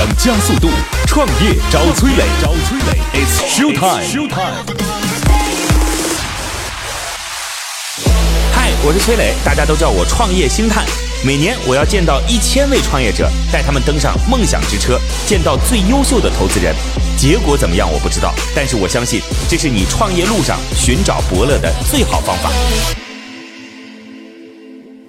[0.00, 0.70] 想加速度，
[1.06, 4.00] 创业找崔磊，找崔磊，It's show time。
[8.50, 10.86] 嗨，我是崔磊，大家都叫我创业星探。
[11.22, 16.74] 每年我要见到一千位创业者，带他们登上梦想之车，见到最优秀的投资人。
[17.18, 19.20] 结果怎么样我不知道，但是我相信
[19.50, 22.50] 这是你创业路上寻找伯乐的最好方法。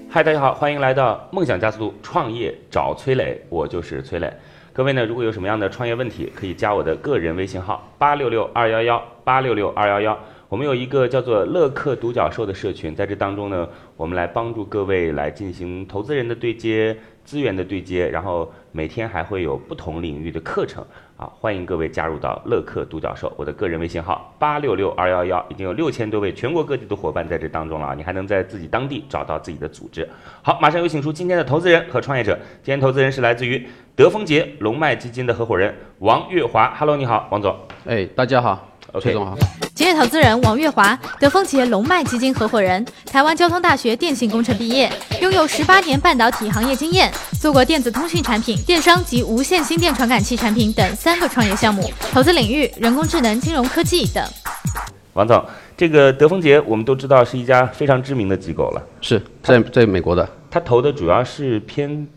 [0.10, 4.30] 嗨，大家好，欢迎来到梦想加速度创业找崔磊，我就是崔磊。
[4.74, 10.18] 各位呢，如果有什么样的创业问题，可以加我的个人微信号八六六二幺幺八六六二幺幺。
[10.48, 20.82] 我们有一个叫做乐客独角兽的社群，在这当中呢，我们来帮助各位来进行投资人的对接、资源的对接，然后每天还会有不同领域的课程
[21.22, 23.32] 好，欢迎各位加入到乐客独角兽。
[23.38, 30.10] 我的个人微信号八六六二幺幺，已经有六千多位全国各地的伙伴在这当中了啊，你还能在自己当地找到自己的组织。
[30.42, 32.34] 好，马上有请出今天的投资人和创业者。
[32.64, 36.74] 今天投资人是来自于德丰杰龙脉基金的合伙人王月华。
[36.76, 37.56] Hello，你好，王总。
[37.86, 39.38] 哎，大家好，崔总好。
[39.74, 54.24] 职业投资人王月华，德丰企业龙脉基金合伙人，台湾交通大学电信工程毕业，拥有十八年半导体行业经验，做过电子通讯产品、电商及无线心电传感器产品等三个创业项目，投资领域人工智能、金融科技等。
[55.14, 55.44] 王总，
[55.76, 62.08] 这个德丰杰我们都知道是一家非常知名的机构了，是在在美国的，他投的主要是偏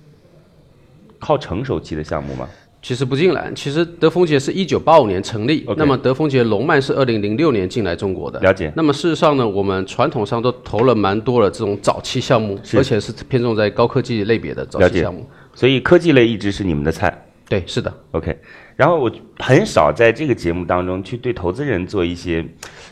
[1.18, 2.48] 靠成熟期的项目吗？
[2.84, 3.50] 其实不尽然。
[3.56, 8.38] 其实德丰杰是一九八五年成立那么德丰杰龙脉是二零零六年进来中国的。
[8.40, 15.26] 了解那么事实上呢，我们传统上都投了蛮多的这种早期项目，而且是偏重在高科技类别的早期项目。
[15.54, 17.26] 所以科技类一直是你们的菜。
[17.48, 17.92] 对，是的。
[18.10, 18.38] OK，
[18.76, 22.44] 然后我很少在这个节目当中去对投资人做一些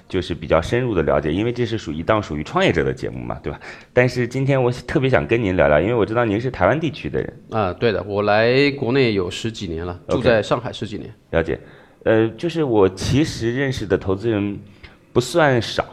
[0.09, 3.59] 就是比较深入的了解，因为这是属于一档属于创业者的节目嘛，对吧？
[3.93, 11.13] 但是今天我特别想跟您聊聊，因为我知道您是台湾地区的人，啊、对的，我来国内有十几年了，住在上海十几年。
[11.31, 11.59] 了解。
[12.05, 14.59] 呃，就是我其实认识的投资人
[15.13, 15.85] 不算少，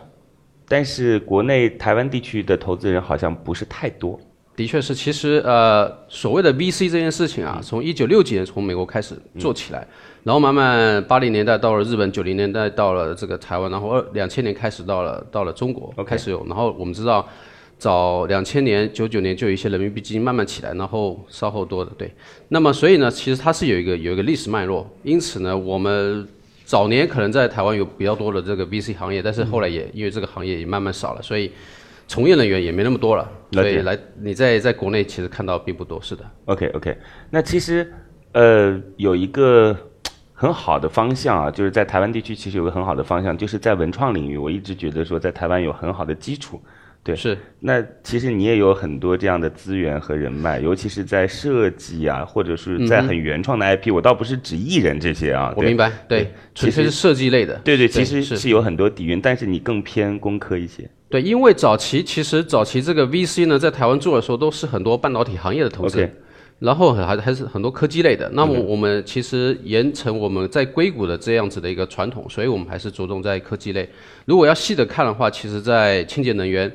[0.67, 4.19] 但是国内台湾地区的投资人好像不是太多。
[4.59, 9.87] 的确是，其实呃，所谓的 VC 这件事情嗯啊，从一九六几年从美国开始做起来，
[10.23, 17.25] 然后慢慢八零年代到了日本，九零年代到了这个台湾，然后二两千年开始到了到了中国开始有，然后我们知道
[17.77, 22.13] 早两千年九九年就有一些人民币基金慢慢起来，然后稍后多的对，
[22.49, 26.27] 那么所以呢，其实它是有一个有一个历史脉络，因此呢，我们。
[26.65, 31.51] 早年可能在台湾有比较多的这个 VC 行业，但是后来也因为这个行业也慢慢少了，所以
[32.09, 36.25] 从业人员也没那么多了，了所以来你在在国内其实看到并不多，是的。
[36.45, 36.97] OK OK，
[37.29, 37.93] 那其实
[38.31, 39.77] 呃有一个
[40.33, 46.59] 很好的方向啊，就是在台湾地区其实有个很好的方向，就是在文创领域，我一直觉得说在台湾有很好的基础。
[47.13, 57.55] 对是那其实你也有很多这样的资源和人脉，尤其是在设计啊，或者是在很原创的 IP，、我倒不是指艺人这些啊，我明白，对，其实纯粹是设计类的。
[57.63, 60.89] 对对，其实是是有很多底蕴，但是你更偏工科一些。
[61.09, 66.07] 对，因为早期其实早期这个 VC 呢，在台湾做的时候都是很多半导体行业的投资
[66.59, 68.29] 然后还还是很多科技类的。
[68.33, 73.87] 那么我们其实沿承我们在硅谷的这样子的一个传统，所以我们还是着重在科技类。
[74.25, 76.69] 如果要细的看的话，其实在清洁能源，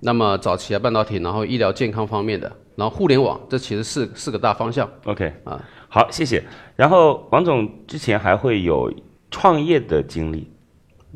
[0.00, 4.88] 那么早期啊半导体，然后医疗健康方面的，然后互联网，这其实是四个大方向。
[5.04, 6.42] OK 啊，好，谢谢。
[6.74, 8.92] 然后王总之前还会有
[9.30, 10.48] 创业的经历，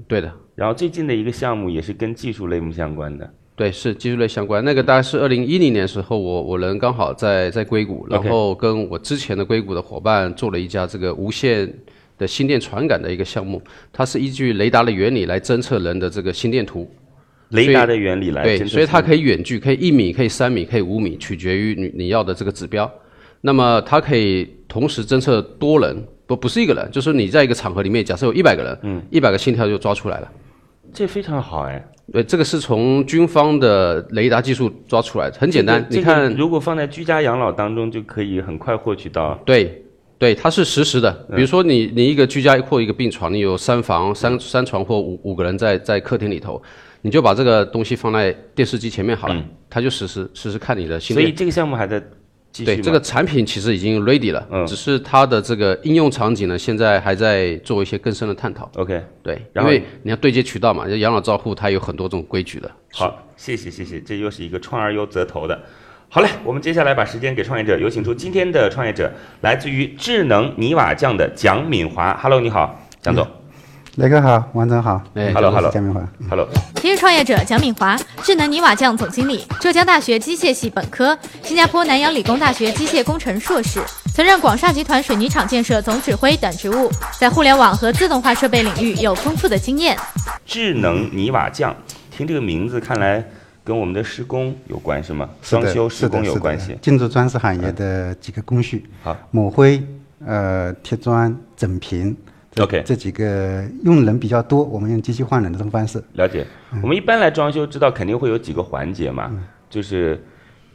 [0.07, 0.31] 对的。
[0.55, 3.29] 然后最近的一个项目也是跟技术类目相关的。
[3.57, 4.65] 对，是技术类相关。
[4.65, 11.73] 那个大概是二零一零年的时候，我我人刚好在在硅谷，然后跟我之前的硅谷的伙伴做了一家这个无线
[12.19, 13.63] 的心电传感的一个项目，
[13.93, 16.89] 它是依据雷达的原理来侦测人的这个心电图。
[17.51, 22.91] 雷达的原理来对，所以它可以远距，可以一米，可以三米，可以五米，取决于你你要的这个指标。
[23.41, 30.33] 那么它可以同时侦测多人，不不是一个人，就是你在一个场合里面，假设有一百个人，嗯，一百个心跳就抓出来了。
[30.93, 31.85] 这非常好哎。
[32.13, 35.83] 对，这个是从军方的雷达技术抓出来的，很简单。
[35.89, 39.35] 这个你看，如果放在居家养老当中，就可以很快获取到。
[39.47, 39.83] 对，
[40.19, 41.11] 对，它是实时的。
[41.31, 46.63] 嗯比如说你你一个居家或一个病床，你有三房、三三床或五五个人在在客厅里头，
[47.05, 52.01] 你就把这个东西放在电视机前面好了，它就实时实时看你的所以这个项目还在
[52.51, 58.71] 继续对，这个产品其实已经 ready 了，嗯只是它的这个应用场景呢，现在还在做一些更深的探讨。
[58.77, 62.71] OK 对，然后因为你要对接渠道嘛，就养老照护它有很多种规矩的。
[62.95, 65.61] 好，谢谢谢谢，这又是一个创而优则投的。
[66.09, 69.13] 好嘞，我们接下来把时间给创业者，有请出今天的创业者，
[69.43, 72.19] 来自于智能泥瓦匠的蒋敏华。
[72.23, 73.29] Hello，你好，蒋总。
[73.97, 76.05] 雷哥好，王总好，哎 Hello，我 hello 是姜明华。
[76.29, 76.49] Hello，
[76.83, 83.81] 今日创业者蒋敏华，智能泥瓦匠总经理，浙江大学机械系本科，新加坡南洋理工大学机械工程硕士，
[84.13, 89.97] 曾任广厦集团水泥厂建设总指挥等职务，在互联网和自动化设备领域有丰富的经验。
[90.45, 91.73] 智能泥瓦匠，
[92.11, 93.25] 听这个名字看来
[93.63, 95.29] 跟我们的施工有关是吗？
[95.41, 96.77] 装修施工有关系。
[96.83, 99.81] 建筑装饰行业的几个工序，好，抹灰、
[100.27, 102.17] 呃贴砖、整平。
[102.55, 106.03] 这 OK 这几个用人比较多，我们用机器换人的这种方式。
[106.13, 106.47] 了解。
[106.83, 109.33] 我们一般来装修，知道肯定会有几个环节嘛，
[109.69, 110.23] 就是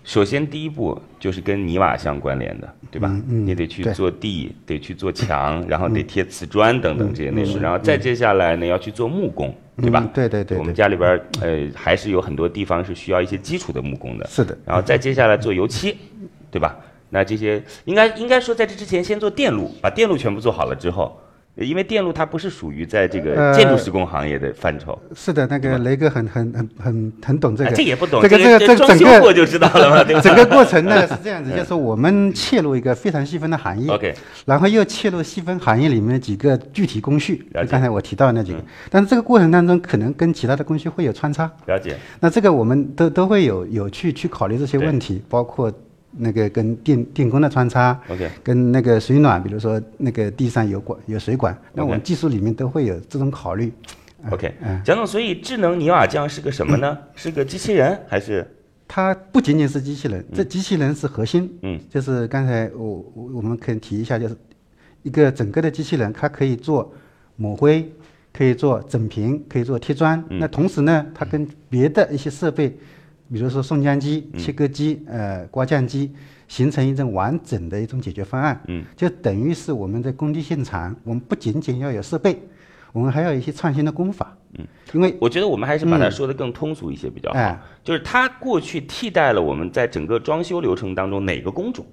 [0.04, 3.10] 首先第一步就是跟泥瓦相关联的，对吧？
[3.28, 10.10] 你得去做地，得去做墙，然后得贴瓷砖等等这些内容，然后再接下来呢要去做木工，对吧嗯？
[10.14, 15.96] 对对对我们，家里边儿呃还是有很多地方是需要一些基础的木工的，是的，然后再接下来做油漆，
[16.52, 16.78] 对吧？
[17.10, 21.20] 那这些应该应该说在这之前先做电路，把电路全部做好了之后，
[21.66, 27.76] 因为电路它不是属于在这个呃建筑施工行业的范畴，是的，那个雷哥很很很很很懂这哎个。
[27.76, 30.22] 这也不懂，这个这这个这个装整个修过就知道了嘛， 对吧？
[30.22, 34.14] 整个过程呢是这样子，就是我们切入一个非常细分的行业 OK，
[34.46, 45.72] 然后又切入细分行业里面几个具体工序，刚才我提到的那几个嗯，但是这个过程当中可能跟其他的工序会有穿插，了解，那这个我们都都会有有去去考虑这些问题，包括
[46.12, 53.72] 那个跟电电工的穿插，OK，跟那个水暖，比如说那个地上有管有水管，那我们技术里面都会有这种考虑。
[54.32, 56.98] OK，嗯蒋总，所以智能泥瓦匠是个什么呢？
[57.16, 58.46] 是个机器人还是？
[58.88, 61.50] 它不仅仅是机器人，这机器人是核心。
[61.62, 64.36] 嗯，就是刚才我我我们可以提一下，就是
[65.04, 66.92] 一个整个的机器人，它可以做
[67.36, 67.88] 抹灰，
[68.34, 70.22] 可以做整平，可以做贴砖。
[70.30, 72.76] 嗯那同时呢，它跟别的一些设备，
[73.32, 76.12] 比如说送浆机、嗯切割机、呃刮浆机，
[76.48, 78.60] 形成一种完整的一种解决方案。
[78.68, 82.42] 嗯，就等于是我们在工地现场，我们不仅仅要有设备，
[82.92, 84.36] 我们还要有一些创新的工法。
[84.58, 87.38] 嗯，因为我觉得我们还是把它嗯说的更通俗一些比较好。
[87.38, 91.86] 哎就是它过去替代了我们在整个装修流程当中哪个工种，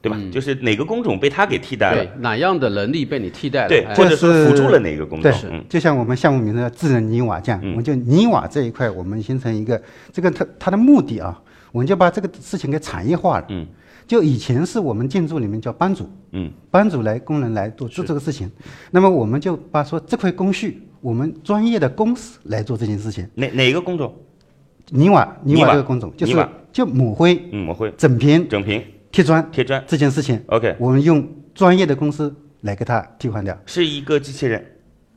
[0.00, 0.18] 对吧？
[0.32, 2.04] 就是哪个工种被他给替代了？
[2.04, 3.68] 对，，哪样的能力被你替代了？
[3.68, 3.94] 对，哎。
[3.94, 5.30] 或者是辅助了哪个工种？
[5.30, 7.70] 对，，嗯，就像我们项目名称叫智能泥瓦匠，嗯。
[7.70, 9.80] 我们就泥瓦这一块，我们形成一个
[10.12, 11.40] 这个它它的目的啊，
[11.72, 13.46] 我们就把这个事情给产业化了。
[13.48, 13.66] 嗯，
[14.06, 18.50] 就以前是我们建筑里面叫班主，嗯，班主来工人来做做这个事情，
[18.92, 23.28] 那么我们就把说这块工序，我们专业的公司来做这件事情。
[23.34, 24.14] 哪哪个工种？
[24.90, 29.82] 泥瓦泥泥瓦瓦这个工种就是就抹灰、嗯，我会整平、整平、贴砖贴砖。
[29.86, 33.58] 这件事情，OK，我们用专业的公司来给它替换掉。
[33.66, 34.64] 是一个机器人。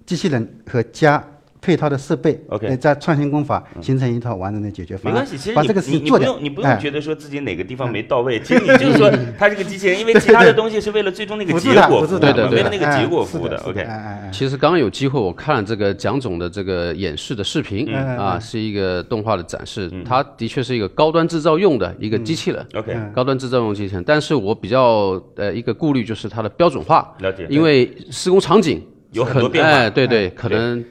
[0.05, 1.23] 机器人和加
[1.61, 5.21] 配套的设备 OK 呃加创新工法，形成一套完整的解决方案。
[5.21, 6.39] 没关系，其实你把这个事你情做掉。
[6.39, 6.77] 你不用你不用哎。
[6.77, 13.55] 觉得说自己哪个地方没到位， 其实你就是说它是个机器人，因为其他的东西是为了最终那个结果对对为了那个哎结果服务的。
[13.57, 13.87] OK，
[14.31, 23.11] 其实刚刚有机会，我看了这个蒋总的这个演示的视频、嗯啊，是一个动画的展示，它的确是一个高端制造用的一个机器人，OK，嗯。
[23.13, 24.03] 高端制造用机器人。
[24.03, 27.45] 但是我比较呃一个顾虑就是它的标准化，了解。
[27.51, 28.81] 因为施工场景
[29.11, 30.29] 有很多变化哎，对对，哎。
[30.31, 30.83] 可能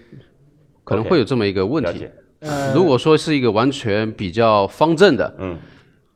[0.90, 2.06] 可能会有这么一个问题。
[2.74, 5.56] 如果说是一个完全比较方正的嗯，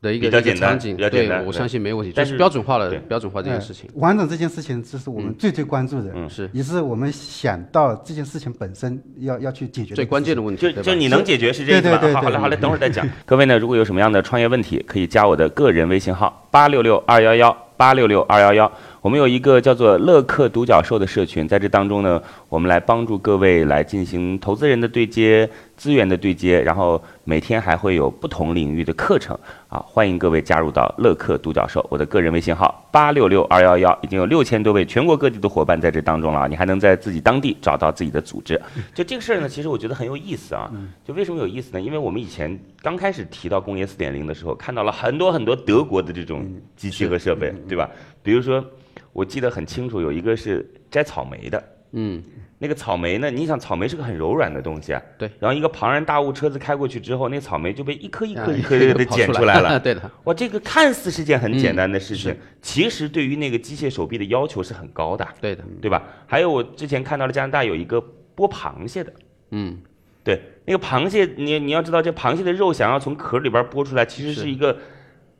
[0.02, 3.88] 的一个比较简单场景，对我相信没问题，但就是是标准化对的标准化这件事情。
[3.94, 11.98] 完整这件事情，这是我们最最关注的，嗯是也是我们想到这件事情本身要要去解决最关键的问问题，就就你能解决是这意思吧？
[11.98, 13.06] 对对对对好好嘞好嘞， 等会儿再讲。
[13.24, 18.72] 各位呢，如果有什么样的创业问题，可以加我的个人微信号八六六二幺幺八六六二幺幺。
[19.02, 22.22] 我们有一个叫做乐客独角兽的社群，在这当中呢，
[22.55, 31.84] 我们来帮助各位来进行投资人的对接、资源的对接，然后每天还会有不同领域的课程啊，欢迎各位加入到乐客独角兽。
[31.91, 38.55] 我的个人微信号八六六二幺幺，已经有六千多位全国各地的伙伴在这当中了啊，你还能在自己当地找到自己的组织。
[38.94, 40.70] 就这个事儿呢，其实我觉得很有意思啊。
[41.05, 41.81] 就为什么有意思呢？
[41.81, 47.91] 因为我们以前刚开始提到工业四点零的时候，看到了很多很多德国的这种机器和设备，对吧？
[48.23, 48.65] 比如说，
[49.13, 51.61] 我记得很清楚，有一个是摘草莓的。
[51.96, 52.22] 嗯，
[52.58, 53.31] 那个草莓呢？
[53.31, 55.01] 你想，草莓是个很柔软的东西啊。
[55.17, 55.31] 对。
[55.39, 59.79] 然后一个庞然大物车子开过去之后，那草莓就被一颗一颗啊一颗的跑捡出来了。
[59.81, 66.03] 对的，哇，这个看似是件很简单的事情，嗯其实对于那个机械手臂的要求是很高的，对的，对吧？
[66.27, 68.03] 还有我之前看到了加拿大有一个
[68.34, 69.13] 剥螃蟹的，
[69.51, 69.79] 嗯，
[70.24, 74.77] 对，那个螃蟹，你你要知道，这螃蟹的肉想要从壳里边剥出来，其实是是一个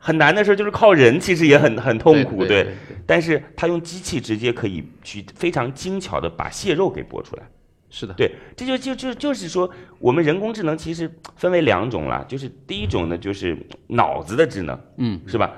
[0.05, 2.75] 很难的事儿，就是靠人，其实也很很痛苦，对
[3.07, 7.43] 但是他用机器直接可以去非常精巧的把蟹肉给剥出来。
[7.89, 13.57] 是的，对，这就就就就是说，我们人工智能其实分为两种啦，就是第一种呢，就是
[13.87, 15.51] 脑子的智能，嗯，是吧？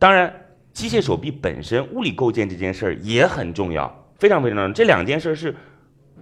[0.00, 0.34] 当然，
[0.72, 3.86] 机械手臂本身物理构建这件事儿也很重要，
[4.18, 4.72] 非常非常重要。
[4.72, 5.54] 这两件事儿是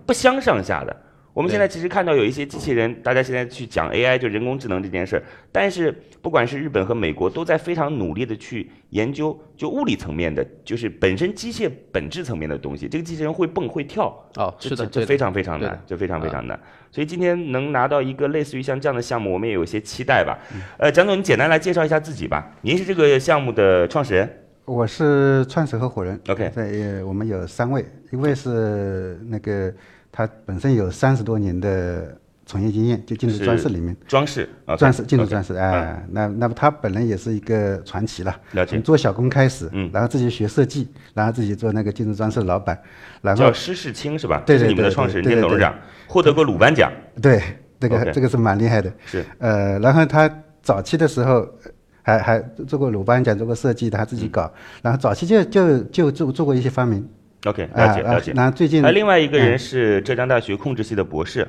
[0.05, 0.95] 不相上下的。
[1.33, 5.23] 我们现在其实看到有一些机器人，大家现在去讲 AI 就人工智能这件事儿，
[5.53, 12.89] 但是不管是日本和美国都在非常努力的去研究就物理层面的，就是本身机械本质层面的东西。
[12.89, 14.07] 这个机器人会蹦会跳，
[14.37, 16.59] 哦，这是的，这这非常非常难，这非常非常难。
[16.91, 20.37] 所以今天能拿到一个类似于像这样的项目，我们也有些期待吧。
[20.53, 22.53] 嗯呃，蒋总，你简单来介绍一下自己吧。
[22.63, 24.29] 您是这个项目的创始人
[24.65, 26.21] 我是创始合伙人。
[26.29, 26.51] ，OK？
[26.51, 29.73] 在我们有三位，一位是那个
[30.12, 38.37] 他本身有三十多年的从业经验，就进入装饰里面，装饰，啊，装饰进入饰，OK，哎，那那么他本人也是一个传奇了。
[38.52, 38.73] 了解。
[38.73, 39.88] 从做小工开始，嗯。
[39.93, 42.76] 然后自己学设计，然后自己做那个进入装饰的老板，
[43.23, 44.43] 然后叫施世清是吧？
[44.45, 45.73] 对对对你们的创始人兼董事长，
[46.09, 47.40] 获得过鲁班奖，对
[47.79, 48.93] 这个这个是蛮厉害的。
[49.07, 49.25] 是。
[49.38, 50.29] 呃，然后他
[50.61, 51.71] 早期的时候呃
[52.02, 54.52] 还还做过鲁班奖，做过设计，他自己搞，
[54.83, 57.09] 然后早期就就就做做过一些发明。
[57.45, 58.33] OK，啊了解了解。
[58.35, 61.47] 那最近那另外一个人嗯是浙江大学控制系的博士，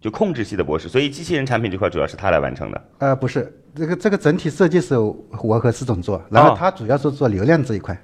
[0.00, 2.80] 就控制系的博士，所以机器人产品这块主要是他来完成的。
[2.98, 7.94] 呃，不是，这个这个整体设计是我和施总做，然后哦他主要是做流量这一块，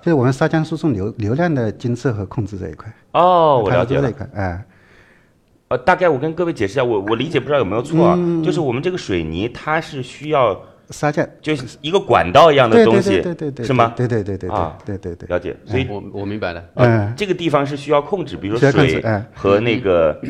[0.00, 2.92] 就是我们砂浆输送流流量的监测和控制这一块。
[3.12, 4.64] 哦，我了解了哎、
[5.68, 13.92] 呃，大概我跟各位解释一下，我我理解不知道有没有错啊，嗯就是我们这个水泥它是需要砂浆就是一个管道一样的对对东西，对对对对，是吗？
[13.96, 16.64] 对对对对对啊对对对，了解，所以我我明白了。
[16.74, 20.20] 呃嗯，这个地方是需要控制，比如说水和那个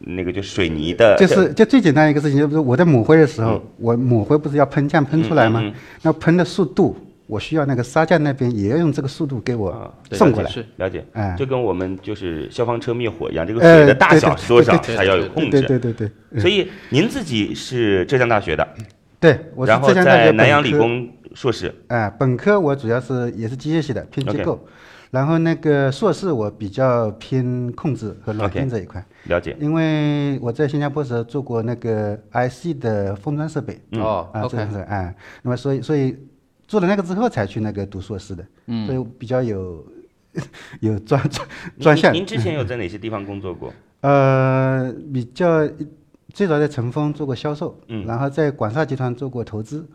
[0.00, 5.62] 那个就水泥的，就是就最简单一个事情，就是我在抹灰的时候，我抹灰不是要喷酱喷出来吗？
[6.02, 6.96] 那喷的速度，
[7.26, 10.50] 我需要那个砂浆那边也要用这个速度给我送过来。
[10.50, 10.64] 是。
[10.76, 11.34] 了解，哎。
[11.38, 15.50] 就跟我们就是消防车灭火一样，这个呃水的大对对小是多少，对对它要有对控制。
[15.50, 18.66] 对对对对对，所以您自己是浙江大学的，
[19.20, 24.64] 对，我是浙江大学南洋理工硕士，哎，本科我主要是也是机械系的，偏机构。
[25.10, 29.56] 然后那个硕士我比较偏控制和软件这一块了解。
[29.58, 36.14] 因为我在新加坡时候做过那个 IC 的封装设备，哦啊，这，OK，种是哎，那么所以所以
[36.66, 39.84] 做了那个之后才去那个读硕士的，嗯，所以比较有
[40.80, 41.48] 有专专
[41.80, 42.20] 专项您。
[42.20, 43.72] 您之前有在哪些地方工作过？
[44.02, 45.66] 呃，比较
[46.32, 49.88] 最早在成峰做过销售，嗯然后在广厦集团做过投资，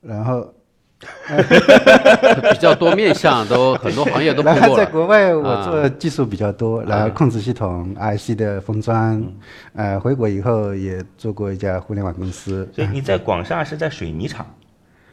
[0.00, 0.52] 然后
[2.52, 4.84] 比较多面向，都很多行业都碰然后在。
[4.86, 9.22] 国外我啊做技术比较多，然后控制系统、IC 的封装，
[9.74, 12.68] 呃，回国以后也做过一家互联网公司。
[12.74, 14.44] 所以你在广厦是在水泥厂，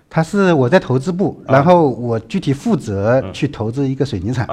[0.10, 4.48] 他是我在投资部，啊然后我具体负责去投资一个水泥厂。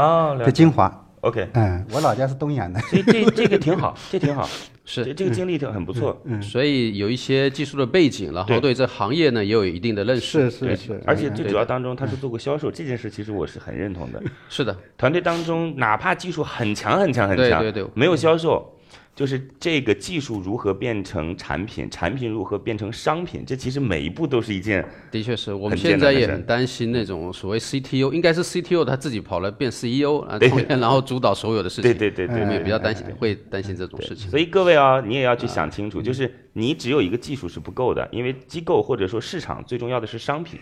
[0.45, 0.99] 在金华。
[1.21, 2.81] OK，嗯，我老家是东阳的。
[2.81, 4.49] 所以这这个挺好，这挺好，
[4.85, 5.05] 是。
[5.05, 6.21] 这这个经历就很不错。
[6.41, 10.39] 所以有一些技术的背景，然后对这行业呢也有一定的认识。
[10.39, 14.23] 对是是是，而且最主要当中他是做过销售，这件事其实我是很认同的。
[14.49, 17.91] 是的，团队当中，哪怕技术很强很强很强，对对对。
[17.95, 18.75] 没有销售，
[19.15, 30.39] 就是这个技术如何变成产品，产品如何变成商品，这其实每一步都是一件的确是我们现在也很担心那种所谓 CTO，应该是 CTO 他自己跑了变 CEO 啊，
[30.69, 31.83] 然后主导所有的事情。
[31.83, 34.31] 对对对对我们也比较担哎心，会担心这种事情。
[34.31, 40.59] 所以各位啊，你也要去想清楚，就是你只有一个技术是不够的，因为机构或者说市场最重要的是商品，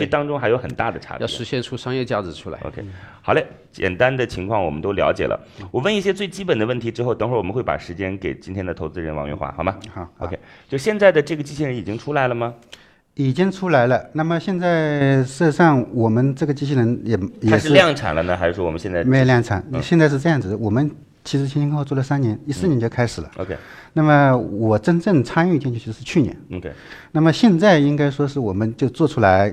[0.00, 1.26] 这当中还有很大的差别要。
[1.26, 2.58] 实现出商业价值出来。
[2.64, 2.84] OK，
[3.22, 5.38] 好嘞，简单的情况我们都了解了。
[5.70, 10.38] 我问一些最基本的问题之后，等会儿我们会把时间给今天的投资人王月华，好吗好好？OK，
[10.68, 12.54] 就现在的这个机器人已经出来了吗？
[13.14, 14.08] 已经出来了。
[14.14, 19.62] 那么现在事实上，我们这个机器人也它是也是量产了呢，还是说我们现在没有量产。
[19.72, 20.90] 嗯现在是这样子，我们
[21.24, 23.30] 其实前前后后做了三年，一四年就开始了。
[23.36, 23.56] OK
[23.92, 26.34] 那么我真正参与进去就是去年。
[26.54, 26.72] OK
[27.10, 29.52] 那么现在应该说是我们就做出来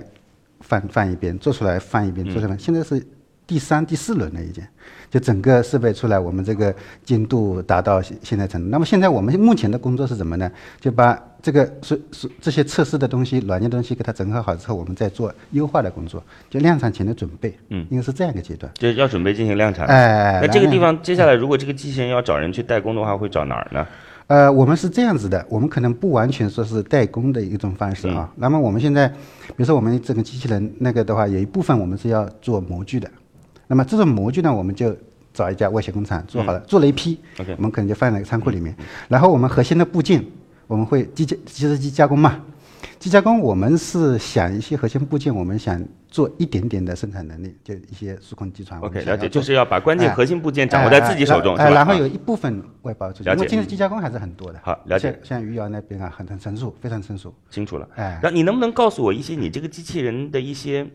[0.68, 2.58] 翻翻一遍，做出来翻一遍，做出来。
[2.58, 3.02] 现在是
[3.46, 4.62] 第三、第四轮了已经，
[5.10, 8.68] 就整个设备出来，我们这个精度达到现现在程度。
[8.70, 10.52] 那么现在我们目前的工作是什么呢？
[10.82, 17.58] 就把这个是是这些测试的东西、软件的东西给它整合好之后，我们再做优化的工作，就量产前的准备。
[17.70, 18.70] 嗯，应该是这样一个阶段。
[18.76, 19.94] 就是要准备进行量产了。
[19.94, 23.88] 哎，那这个地方接下来如果这个机器人要找人去代工的话，会找哪儿呢？
[24.28, 28.30] 呃，我们是这样子的，我们可能不完全说是代工的一种方式啊。
[28.36, 33.10] 那么我们现在，比如说我们这个机器人那个的话，有一部分我们是要做模具的。
[33.68, 34.94] 那么这种模具呢，我们就
[35.34, 37.18] 找一家外协工厂做好了，做了一批
[37.56, 38.76] 我们可能就放在仓库里面。
[39.08, 40.22] 然后我们核心的部件，
[40.68, 42.42] 我们会机械机械机加工嘛。
[43.00, 48.82] 机加工我们是想一些核心部件，我们想做一点点的生产能力，就一些数控机床。
[48.82, 54.60] OK，了解，就是要把关键哎核心部件掌握在自己手中，然后啊有一部分外包出去，因为今天机加工还是很多的。
[54.64, 57.34] 好了解像像余姚那边啊，很很成熟，非常成熟。
[57.50, 57.88] 清楚了。
[57.96, 60.86] 哎，然后你能不能告诉我一些你这个机器人的一些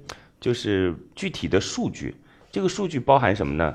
[0.40, 2.14] 就是具体的数据？
[2.50, 3.74] 这个数据包含什么呢？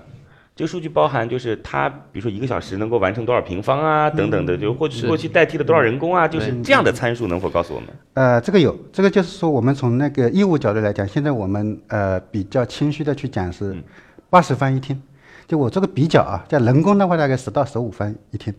[0.57, 7.89] 这个数据包含就是它，比如说一个小时能够完成多少平方啊，等等的，就过去是过去代替了多少人工啊，就是这样的参数，能否告诉我们？
[8.15, 13.77] 呃，这个有，这个就是说，我们从那个业务角度来讲，现在我们呃比较谦虚的去讲是
[14.31, 14.99] 八十方一天，
[15.47, 18.51] 就我做个比较啊，叫人工的话大概十到十五方一天，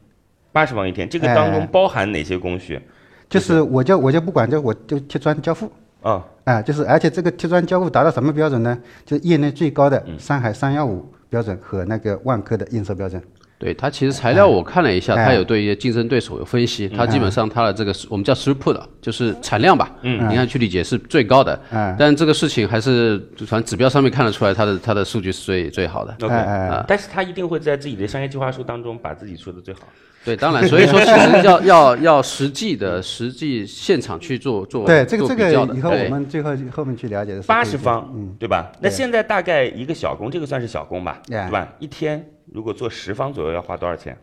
[0.52, 2.80] 八十方一天，这个当中哎包含哪些工序？
[3.28, 5.68] 就是我就我就不管，就我就贴砖交付
[6.02, 8.78] 啊，啊、就是而且这个贴砖交付达到什么标准呢？
[9.04, 13.22] 就是业内最高的嗯上海三幺五标准和那个万科的验收标准。
[13.60, 15.26] 对它其实材料我看了一下，哎。
[15.26, 26.14] 它有对一些竞争对手有分析，它基本上它的这个我们叫 throughput，就是产量吧，嗯，你看去理解是最高的，嗯但这个事情还是反正指标上面看得出来，它的它的数据是最最好的。
[26.22, 26.84] OK，、啊。
[26.86, 29.80] 但是他一定会在自己的商业计划书当中把自己说的最好。
[30.28, 38.70] 对，当然，所以说其实要要要实际的实际现场去做做对，这个这个以后我们最后后面去了解的是八十方，嗯，对吧？
[38.82, 41.66] 那现在大概一个小工，这个算是小工吧，哎对吧？
[41.78, 44.14] 一天如果做十方左右要花多少钱？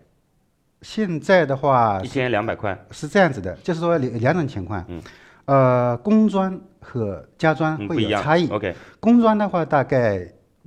[0.83, 5.01] 现在的话一天两百块，是这样子的，就是说两两种情况，嗯，
[5.45, 8.19] 呃，工砖和家砖嗯，会不一样。
[8.19, 8.47] 有差异。
[8.49, 10.23] OK，工砖的话，大概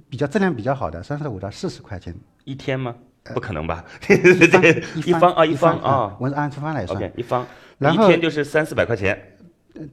[0.09, 2.97] 比较质量比较好的，三十五到四十块钱一天吗？
[3.35, 3.85] 不可能吧？
[4.09, 4.15] 一
[4.47, 6.97] 方 这一方啊，一方啊啊，我是按方来算。
[6.97, 7.47] ，OK，一方，
[7.79, 9.35] 然后天就是三四百块钱。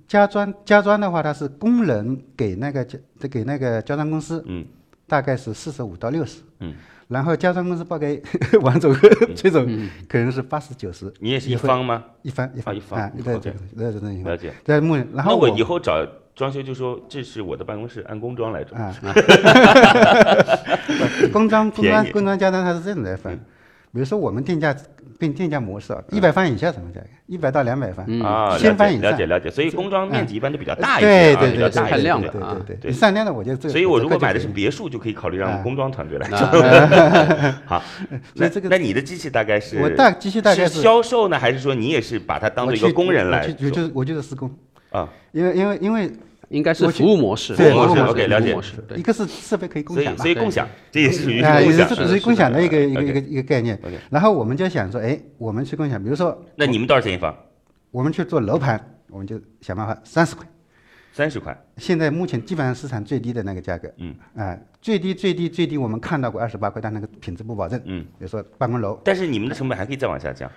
[0.08, 2.98] 家砖家砖的话，它是工人给那个家
[3.30, 4.66] 给那个家砖公司，嗯，
[5.08, 6.74] 大概是四十五到六十，嗯，
[7.08, 8.20] 然后家砖公司报给
[8.62, 8.92] 王总、
[9.36, 9.64] 崔总，
[10.10, 12.04] 可能是八十九十，你也是一方吗？
[12.24, 14.54] 一方一方啊一方啊，对 OK 对对对对对，了解。
[14.64, 16.04] 在目然那后我以后找
[16.36, 18.80] 装修就说这是我的办公室，按工装来装。
[18.82, 18.94] 啊，
[21.32, 23.34] 工装工装工装家单它是这样来分，
[23.94, 24.76] 比如说我们定价
[25.18, 27.08] 定定价模式啊，一百方以下什么价格？
[27.28, 29.04] 一百到两百方，啊，了解千方以上。
[29.04, 32.76] 了解了解，所以工装面积一般都比较大一对些啊，比对对对，看较大一些量的啊对对对。
[32.82, 35.62] 对你上量的我就这个，所以我如果买的是别墅，就可以考虑让啊。
[35.64, 36.52] 工装团队来那装。
[37.66, 37.82] 好，
[38.36, 44.52] 所那以这个那你的机器大概是我大机器大概是销售呢，还是说你也是把它当做一个工人来我就是我就是施工
[44.96, 45.10] 啊？
[45.32, 46.12] 因为因为因为
[46.50, 51.90] 应该是服务模式，对服务模式，OK，了解模式对一个是设备可以共享嘛所，以共享，这也是属于啊，也共享。
[51.90, 53.98] 是属于共享的一个一个一个一个概念 OK。
[54.10, 57.36] 然后我们就想说，哎，我们去共享，比如说那你们多少钱一方？
[57.92, 60.46] 我们去做楼盘，我们就想办法三十块。
[61.14, 61.58] 三十块。
[61.78, 67.82] 现在目前基本上市场最低的那个价格，嗯，啊，最低最低最低我们看到过二十八块，但那个品质不保证。
[67.86, 70.52] 嗯，比如说办公楼，但是你们的成本还可以再往下降。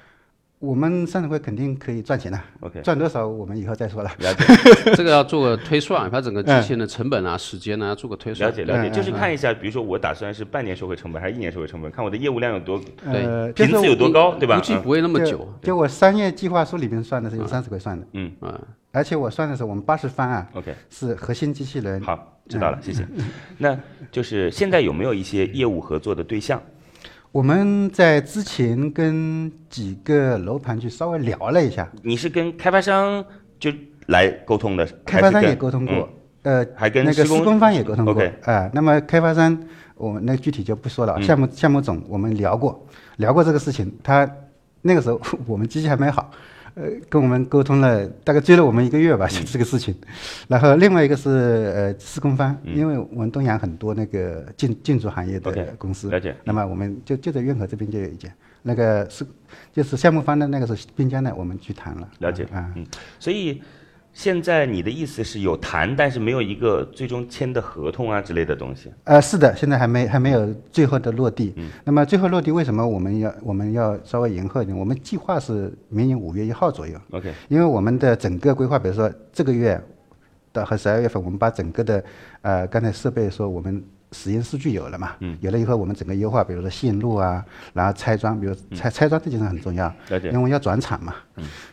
[0.60, 4.10] 我们三十块肯定可以赚钱的，OK，赚多少我们以后再说了。
[4.18, 4.44] 了解
[4.96, 8.50] 这个要做个推算，把整个机器的成本啊、时间啊做个推算。
[8.50, 14.64] 了解了解，嗯就是看一下，比如说我打算是半年收回成本还是一年收回成本，看我的业务量有多，对呃，就是频次有多高，对吧估？
[14.64, 15.48] 计不会那么久。
[15.62, 22.00] 就我商业计划书里面算的是用三十块算的，嗯嗯，而且我算的是我们八十方啊，，OK，是核心机器人。
[22.00, 23.06] 好，知道了，谢谢。
[23.58, 23.78] 那
[24.10, 26.60] 就是现在有没有一些业务合作的对象？
[27.30, 33.24] 我们在之前跟几个楼盘去稍微聊了一下，你是跟开发商
[33.60, 33.70] 就
[34.06, 35.94] 来沟通的，开发商也沟通过，
[36.42, 39.56] 嗯呃，还跟那个施工方也沟通过啊、那么开发商，
[39.94, 41.14] 我们那具体就不说了。
[41.18, 42.86] 嗯项目项目总我们聊过，
[43.16, 43.92] 聊过这个事情。
[44.02, 44.28] 他
[44.80, 46.30] 那个时候 我们机器还没好，
[46.78, 49.92] 呃，跟我们沟通了，大概追了我们一个月吧，就这个事情。
[50.46, 51.28] 然后另外一个是
[51.74, 59.26] 呃施工方，因为我们东阳很多那个建建筑行业的公司，了解那么我们就就在运河这边就有一间，那个是
[59.72, 62.08] 就是项目方的那个是滨江的，我们去谈了。
[62.20, 62.72] 了解啊。
[62.76, 62.86] 嗯，
[63.18, 63.60] 所以
[64.12, 68.90] 现在你的意思是有谈，但是没有一个最终签的合同啊之类的东西。
[69.04, 71.54] 呃，是的，现在还没还没有最后的落地。
[71.84, 74.76] 那么最后落地，为什么我们要我们要稍微延后一点？
[74.76, 79.80] 我们计划是明年五月一号左右，OK，因为我们的整个规划，比如说这个月
[80.52, 82.02] 到和十二月份，我们把整个的
[82.42, 83.80] 呃刚才设备说我们
[84.12, 89.92] 实验数据有了嘛，有了以后我们整个优化，比如说线路啊，然后拆装，比如拆拆装这件事很重要，
[90.32, 91.14] 因为要转场嘛，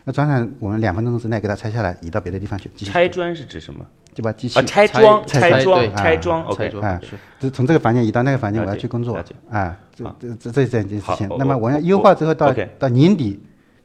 [0.04, 3.84] 要转场我们两分钟之内给它拆下来，移到别的地方去，拆砖是指什么？
[4.14, 6.42] 就把机器啊，拆装、拆拆装、拆装。
[6.44, 9.14] 拆 OK，装啊是就从这个房间移到那个房间，我要去工作
[9.50, 11.28] 啊，这好这这这这件事情。
[11.38, 13.38] 那么我我要优化之后到到年底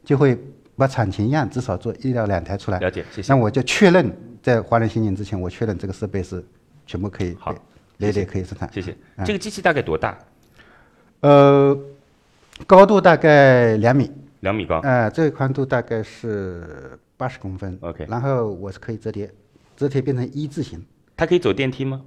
[0.04, 0.38] 就会
[0.74, 2.78] 把产前样至少做一到两台出来。
[2.78, 3.38] 了解，谢谢那。
[3.38, 4.10] 我就确认
[4.42, 6.42] 在华人新年之前，我确认这个设备是
[6.86, 7.54] 全部可以好
[8.02, 8.70] 累累可以生产。
[8.72, 8.96] 谢谢。
[9.16, 10.18] 嗯这个机器大概多大？
[11.20, 11.78] 呃，
[12.66, 14.10] 高度大概两米，
[14.40, 14.80] 两米高。
[14.80, 17.78] 呃，这个宽度大概是八十公分。
[17.80, 19.30] OK 然后我是可以折叠，
[19.76, 20.84] 折叠变成一字形，
[21.16, 22.02] 它可以走电梯吗？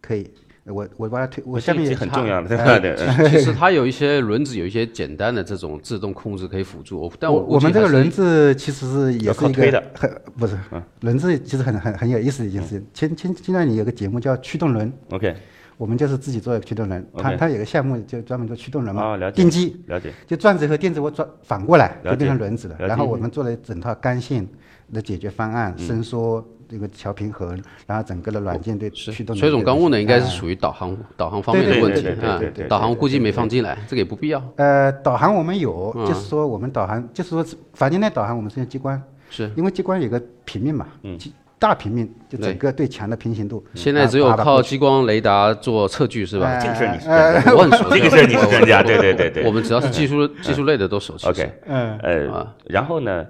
[0.00, 0.30] 可以。
[0.64, 2.48] 我我把它推，我下面也很重要的，
[2.78, 2.80] 对？
[2.80, 3.06] 对。
[3.06, 7.00] 嗯其实它有一些轮子，有一些简单的这种自动控制可以辅助。
[7.00, 12.86] 我但我我们这个轮子其实是也是一个靠推的很不是嗯轮子，其实很很很有意思的一件事情。
[12.94, 15.34] 前前前段里有个节目叫驱动轮，OK，
[15.76, 20.12] 我们就是自己做一个驱动轮，它它有个项目就专门做驱动轮嘛，哦了解定机了解。
[20.28, 22.86] 就转子和电子我转反过来就变成轮子了了解。
[22.86, 24.48] 然后我们做了整套干性
[24.92, 27.48] 的解决方案，嗯伸缩这个桥平衡，
[27.86, 29.36] 然后整个的软件对是驱动。
[29.36, 30.26] 水总刚问的，应该是。
[30.32, 32.68] 属于导航导航方面的问题对对对啊。
[32.68, 34.42] 导航估计没放进来，这个也不必要。
[34.56, 41.18] 呃，导航我们有，嗯就是说我们导航，就是说房间内导航我们是用激光，是，因为激光有个平面嘛，嗯
[41.58, 43.64] 大平面就整个对墙的平行度。
[43.74, 46.46] 现在只有靠激光雷达做测距是吧？
[46.46, 49.46] 哎这个事儿你是专家，我很熟，这个事儿你是专家，对对对对。
[49.46, 51.16] 我们只要是技术技术类的都熟。
[51.16, 53.24] 悉 OK，嗯呃啊，然后呢，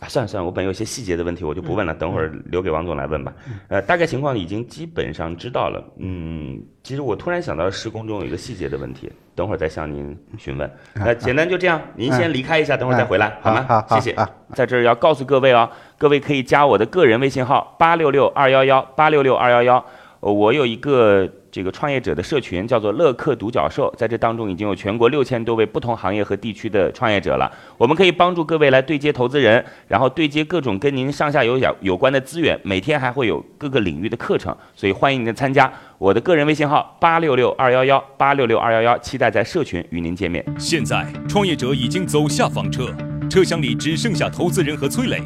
[0.00, 3.32] 啊，算了算了，我本有些细节的问题我就不问了，嗯等会儿留给王总来问吧。
[3.68, 5.82] 呃，大概情况已经基本上知道了。
[5.98, 10.70] 嗯，其实我突然想到施工中有一个细节的问题，等会儿再向您询问。
[10.94, 13.64] 那简单就这样，您先离开一下，等会儿再回来，好吗？
[13.66, 14.28] 好好谢谢好。
[14.52, 19.84] 在这儿要告诉各位哦，各位可以加我的个人微信号八六六二幺幺八六六二幺幺。
[20.20, 27.50] 呃我有一个这个创业者的社群，叫做乐客独角兽，在这当中已经有全国六千多位不同行业和地区的创业者了。
[27.78, 35.72] 我们可以帮助各位来对接投资人，然后对接各种跟您上下游有有关的资源，每天还会有各个领域的课程，所以欢迎您的参加。
[35.96, 40.44] 我的个人微信号八六六二幺幺八六六二幺幺，期待在社群与您见面。
[40.58, 42.94] 现在，创业者已经走下房车，
[43.30, 45.22] 车厢里只剩下投资人和崔磊。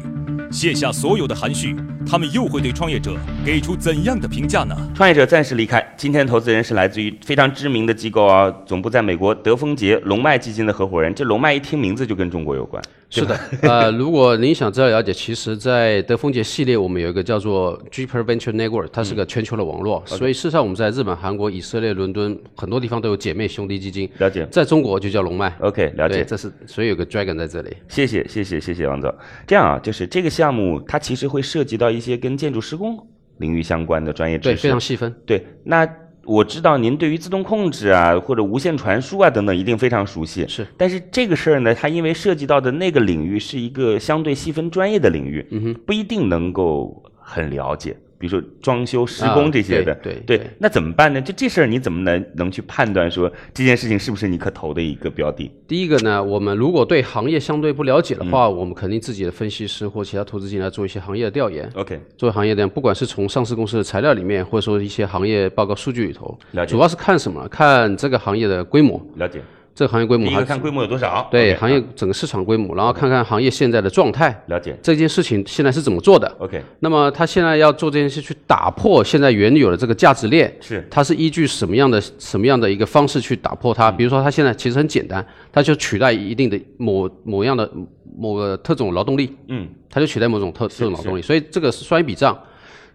[0.51, 1.73] 卸下所有的含蓄，
[2.05, 4.75] 他们又会对创业者给出怎样的评价呢？
[4.93, 5.81] 创业者暂时离开。
[5.95, 11.15] 今天投资人是来自于非常知名的机构啊，总部在美国德丰杰龙脉基金的合伙人。
[11.15, 12.83] 这龙脉一听名字就跟中国有关。
[13.11, 25.53] 是的，呃，如果您想知道了解，其实，在德丰杰系列，我们有一个叫做 Jupiter Venture Network，它是个全球的网络，所以事实上我们在日本、韩国、以色列、伦敦很多地方都有姐妹兄弟基金，了解在中国就叫龙脉。
[25.59, 26.25] ，OK，了对，解。
[26.25, 27.75] 这是所以有个 Dragon 在这里。
[27.89, 29.13] 谢谢，谢谢，谢谢王总。
[29.45, 32.97] 这样啊，就是这个项目它其实会涉及到一些跟建筑施工
[33.39, 34.61] 领域相关的专业知对，识。
[34.61, 35.13] 非常细分。
[35.25, 35.85] 对，那
[36.23, 40.47] 我知道您对于自动控制啊，或者无线传输啊等等，一定非常熟悉。
[40.47, 47.97] 是，但是这个事儿呢，它因为涉及到的那个领域是一个相对细分专业的领域，嗯哼，不一定能够很了解。
[48.21, 51.19] 比如说装修、施工这些的，啊对对那怎么办呢？
[51.19, 55.51] 就这事儿，你怎么能能去判断说这件事情是不是你可投的一个标的？
[55.67, 61.67] 第一个呢，我们如果对行业相对不了解的话，嗯我们肯定自己的分析师或其他投资进来做一些行业的调研。
[61.73, 67.47] OK，做行业调研，不管是从上市公司的材料里面，或者说一些行业报告数据里头了，解主要是看什么？
[67.47, 69.41] 看这个行业的规模，了解。
[69.73, 71.27] 这个行业规模还第一个看规模有多少？
[71.31, 74.77] 对行业啊整个市场规模，然后看看行业现在的状态，了解。
[74.81, 76.27] 这件事情现在是怎么做的。
[76.39, 83.89] OK，那么他现在要做这件事，去打破现在原有的这个价值链，是它是依据什么样的什么样的一个方式去打破它？
[83.89, 87.69] 比如说，它现在其实很简单，它就取代一定的某某样的
[88.17, 92.37] 某个特种劳动力，嗯，它就取代某种特特种劳动力，所以这个是算一笔账。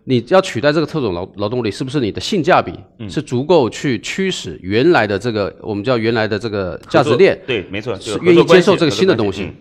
[0.09, 3.11] 你要取代这个特种劳劳动力，是不是你的性价比嗯。
[3.11, 9.53] 是足够去驱使原来的这个我们叫原来的这个价值链对，没错，就是愿意接受这个新的东西。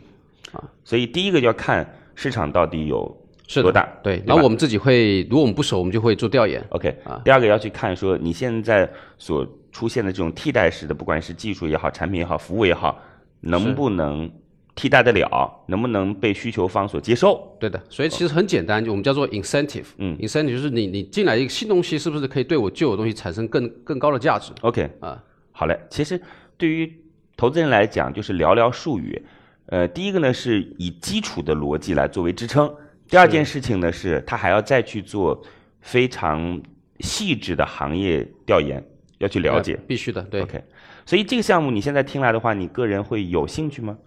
[0.51, 3.13] 啊所以第一个就要看市场到底有
[3.47, 4.23] 是多大，对，吧？
[4.27, 6.63] 然后我们自己会，如果我们不熟，我们就会做调研。
[6.69, 7.19] OK 啊。
[7.25, 13.01] 第二个要去看说你现在所出现的这种替代式的，不管是技术也好、产品也好、服务也好，
[13.41, 14.31] 能不能
[14.75, 17.55] 替代得了，能不能被需求方所接受？
[17.57, 19.85] 对的，所以其实很简单，就我们叫做 incentive。
[19.97, 25.23] 嗯，incentive 就是你你进来一个新东西，是不是可以对我旧有东西产生更更高的价值 OK，啊？
[25.53, 25.79] 好嘞。
[25.89, 26.21] 其实
[26.57, 26.93] 对于
[27.37, 29.25] 投资人来讲，就是寥寥数语。
[29.67, 32.71] 呃，第一个呢是以基础的逻辑来作为支撑，
[33.07, 35.41] 第二件事情呢是他还要再去做
[35.79, 36.61] 非常
[36.99, 38.83] 细致的行业调研，
[39.19, 39.79] 要去了解呃。
[39.87, 40.21] 必须的。
[40.23, 40.61] 对 OK，
[41.05, 43.97] 所以这个项目你现在听来的话，你个人会有兴趣吗？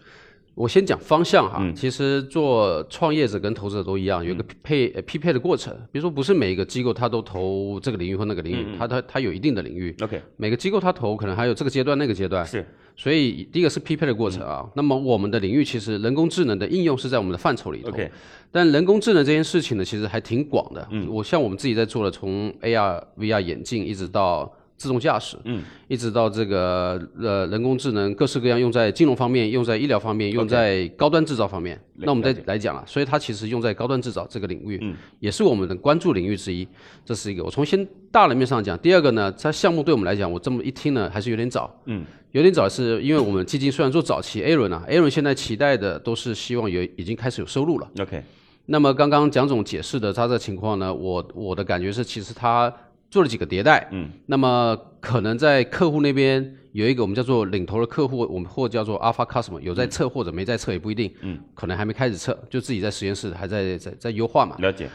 [0.58, 5.72] 我先讲方向哈，嗯其实做创业者跟投资者都一样，有一个配、呃匹配的过程。
[5.92, 9.94] 比如说，不是每一个机构它都投这个领域或那个领域，嗯它它它有一定的领域。
[10.02, 12.66] OK，每个机构它投可能还有这个阶段那个阶段，是
[12.96, 14.68] 所以第一个是匹配的过程啊。
[14.74, 17.90] 那么我们的领域其实人工智能的应用是在我们的范畴里头。
[17.90, 18.10] OK，
[18.50, 20.84] 但人工智能这件事情呢，其实还挺广的。
[20.90, 31.76] 嗯，我像我们自己在做的，从 AR、VR 眼镜一直到自动驾驶，嗯，一直到这个呃人工智能各式各样用在金融方面、用在医疗方面、用在高端制造方面。
[31.76, 36.66] 了那我们再来讲了，所以它其实用在高端制造这个领域，嗯，也是我们的关注领域之一。
[37.04, 38.78] 这是一个，我从先大的面上讲。
[38.78, 41.76] 第二个呢，它项目对我们来讲，我这么一听呢，还是有点早。
[41.86, 47.88] 嗯，有点早，是因为我们基金虽然做早期 A 轮啊，A 轮现在期待的都是希望有已经开始有收入了。
[47.98, 48.22] OK，
[48.66, 52.72] 那么刚刚蒋总解释的他的情况呢，我我的感觉是，其实他
[53.10, 64.56] 做了几个迭代，嗯，那么可能在客户那边有一个我们叫做领头的客户，我们或叫做 Alpha Customer，有在测或者没在测也不一定，嗯，可能还没开始测，就自己在实验室还在在在优化嘛。
[64.58, 64.88] 了解。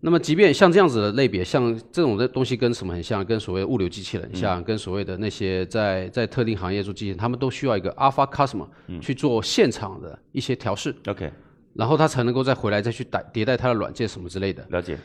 [0.00, 8.66] 那么，即便像这样子的类别，像这种的东西跟什么很像，跟所谓物流机器人像，跟所谓的那些在在特定行业做机器人，他们都需要一个 alpha customer
[9.00, 11.32] 去做现场的一些调试，OK，
[11.72, 14.62] 然后他才能够再回来再去迭迭代他的软件什么之类的。
[14.68, 14.98] 了解。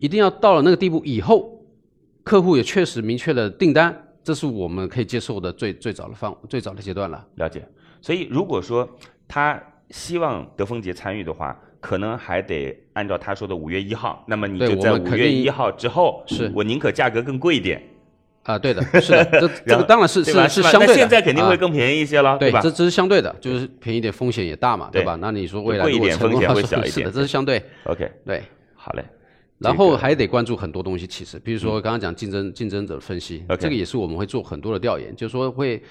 [0.00, 1.61] 一定要到了那个地步以后，
[2.24, 7.24] 客户也确实明确了订单，这是我们可以接受的最最早的方最早的阶段了。
[7.36, 7.66] 了解。
[8.00, 8.88] 所以如果说
[9.26, 17.82] 他希望德丰杰参与的话，可能还得按照他说的五月一号，那么你就在五月一号之后，是我宁可价格更贵一点，
[18.44, 22.70] 啊，对的，是的， 这这个当然是对吧吧是相对现在肯定会啊更便宜一些了，对，吧这？
[22.70, 25.18] 这是相对的，就是便宜点，风险也大嘛，对对吧？
[25.20, 28.42] 那你说未来贵一如果点风险成功了是会小一点是的，这是相对 OK，对。
[28.74, 29.04] 好嘞。
[29.62, 35.82] 然后还得关注很多东西，其实，比如说刚刚讲竞争竞争者分析这个也是我们会做很多的调研，就是说会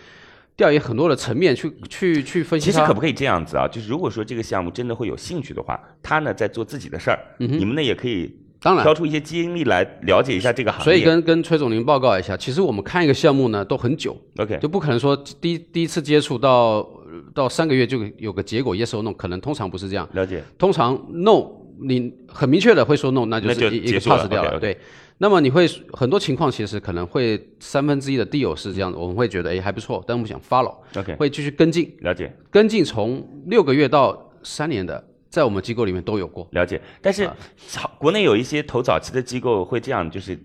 [0.56, 2.72] 调研很多的层面去去去分析。
[2.72, 3.68] 其实可不可以这样子啊？
[3.68, 10.84] 就是如果说这个项目真的会有兴趣的话，他呢在做自己的事儿，你们呢也可以嗯当然挑出一些精力来了解一下这个行业。
[10.84, 16.88] 所以跟跟崔总您报告一下，其实我们看一个项目呢都很久，OK 就不可能说第一第一次接触到
[17.34, 20.08] 到三个月就有个结果 yes or no，可能通常不是这样。
[20.14, 21.50] 了解通常 no，
[21.82, 24.60] 你很明确的会说 no，那就是一一个 pass 掉了。
[24.60, 24.78] 对，
[25.18, 36.48] 那么你会很多情况其实可能会三分之一的 deal 是这样的，我们会觉得哎还不错，但我们想 follow，OK 会继续跟进，了解跟进从六个月到三年的，在我们机构里面都有过。
[36.52, 36.82] 了解。
[37.02, 37.30] 但是
[37.68, 40.38] 早国内有一些投早期的机构会这样，就是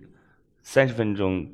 [0.62, 1.46] 三十分钟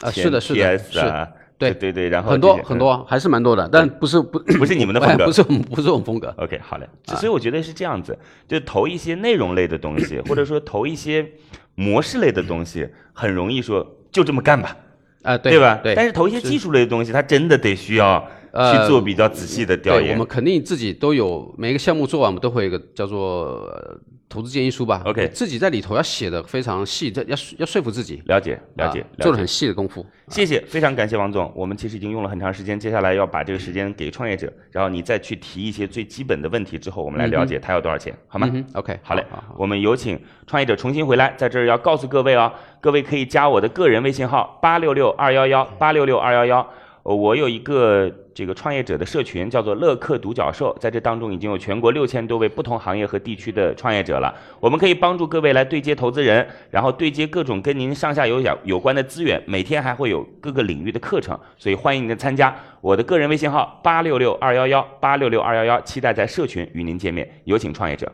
[0.00, 1.28] 啊是的是的啊，
[1.70, 6.34] 对对对，然后很多很多还是蛮多的，但不是不不是你们的风格不是我们不是我们风格。
[6.38, 6.88] OK，好嘞。
[7.06, 11.26] 啊所以我觉得是这样子，就投一些内容类的东西，或者说投一些
[11.74, 14.76] 模式类的东西，很容易说就这么干吧，
[15.22, 15.78] 啊，对吧？
[15.82, 20.26] 对，但是投一些技术类的东西，它真的得需要呃去做比较仔细的调研，我们。
[20.26, 25.02] 肯定自己都有每一个项目做完，我们都会有一个叫做呃投资建议书吧。
[25.04, 29.00] OK 自己在里头要写的非常细，这要要说服自己，了解，了解，了解。
[29.00, 30.04] 啊做的很细的功夫。
[30.28, 31.52] 谢谢，非常感谢王总。
[31.54, 38.48] 我们其实已经用了很长时间，接下来要把这个时间给创业者，然后你再去提一些最基本的问题之后，我们来了解他要多少钱，好吗？
[38.52, 46.66] 嗯，OK，好嘞好好，我们有请创业者重新回来，在这儿要告诉各位哦，各位可以加我的个人微信号八六六二幺幺八六六二幺幺。
[47.02, 54.32] 呃我有一个这个创业者的社群，叫做乐客独角兽，在这当中已经有全国六千多位不同行业和地区的创业者了。
[54.60, 62.54] 我们可以帮助各位来对接投资人，然后对接各种跟您上下游有有关的资源，每天还会有各个领域的课程，所以欢迎您的参加。
[62.80, 67.28] 我的个人微信号八六六二幺幺八六六二幺幺，期待在社群与您见面。
[67.44, 68.10] 有请创业者。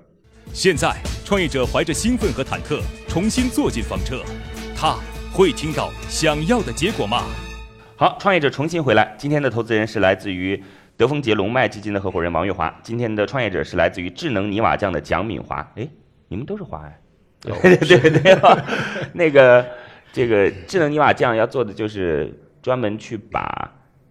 [0.54, 0.96] 现在，
[1.26, 4.22] 创业者怀着兴奋和忐忑，重新坐进房车，
[4.74, 4.96] 他
[5.30, 7.24] 会听到想要的结果吗？
[8.00, 9.12] 好，创业者重新回来。
[9.18, 10.62] 今天的投资人是来自于
[10.96, 12.72] 德丰杰龙脉基金的合伙人王月华。
[12.80, 15.68] 今天的创业者是来自于智能泥瓦匠的蒋敏华。
[15.74, 15.88] 哎，
[16.28, 17.00] 你们都是华哎？
[17.40, 18.38] 对对对对、
[19.14, 19.66] 那个
[20.12, 22.32] 这个智能泥瓦匠要做的就是
[22.62, 23.68] 专门去把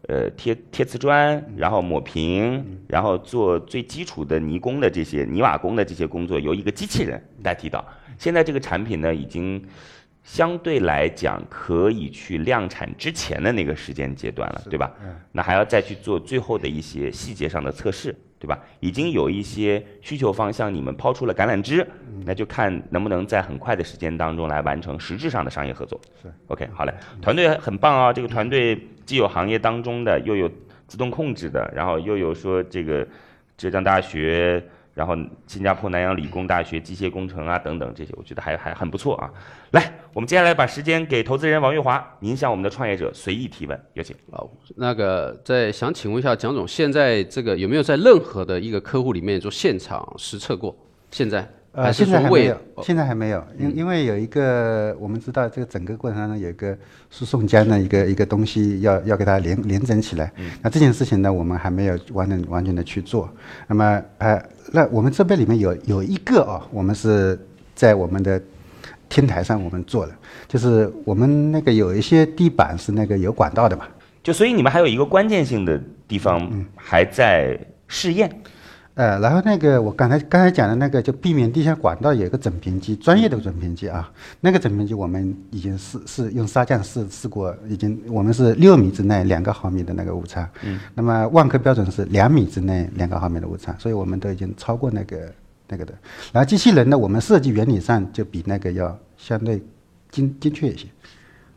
[0.10, 7.86] 呃贴贴瓷砖，然后抹平，然后做最基础的泥工的这些泥瓦工的这些工作，由一个机器人代替到。
[8.18, 9.64] 现在这个产品呢，已经
[10.28, 14.92] 相对来讲可以去量产之前的那个时间阶段了，对吧？
[15.32, 18.60] 那还要再去做最后的一些细节上的测试，对吧？
[18.82, 21.88] 已经有一些需求方向你们抛出了橄榄枝，
[22.26, 25.98] 那就看能不能在很快的时间当中来完成实质上的商业合作。
[26.22, 28.12] 是 OK，好嘞，团队很棒啊！
[28.12, 30.52] 这个团队既有行业当中的，又有
[30.88, 33.08] 自动控制的，然后又有说这个
[33.56, 34.62] 浙江大学，
[34.98, 39.30] 然后新加坡南洋理工大学机械工程啊等等这些，我觉得还还很不错啊。
[39.72, 44.16] 来，我们接下来把时间给投资人王月华，您向我们的创业者随意提问，有请。
[44.32, 44.42] 啊，
[44.76, 50.76] 那个在想请问一下蒋总，现在这个有没有在任何的一个客户里面做现场实测过？
[51.12, 56.76] 现在呃，现在还没有，现在还没有，因因为有一个我们知道这个整个过程当中有一个
[57.12, 60.34] 输送间的一个一个东西要要给它连连整起来。
[60.64, 63.30] 那这件事情呢，我们还没有完全完全的去做。
[63.68, 64.44] 那么呃，
[64.78, 67.36] 那我们这边里面有有一个啊，我们是
[67.74, 68.40] 在我们的
[69.10, 70.14] 天台上我们做的，
[70.48, 73.88] 就是我们那个有一些地板是那个有管道的嘛。
[74.22, 78.30] 就所以你们还有一个关键性的地方还在试验，
[78.98, 95.32] 呃，然后那个我刚才刚才讲的那个，就避免地下管道有一个整平机，专业的整平机啊，那个整平机我们已经试试用砂浆试试过，已经我们是六米之内两个毫米的那个误差，嗯，那么万科标准是两米之内两个毫米的误差，所以我们都已经超过那个
[95.68, 95.94] 那个的。
[96.34, 99.62] 然后机器人呢，我们设计原理上就比那个要相对
[100.10, 100.88] 精精确一些，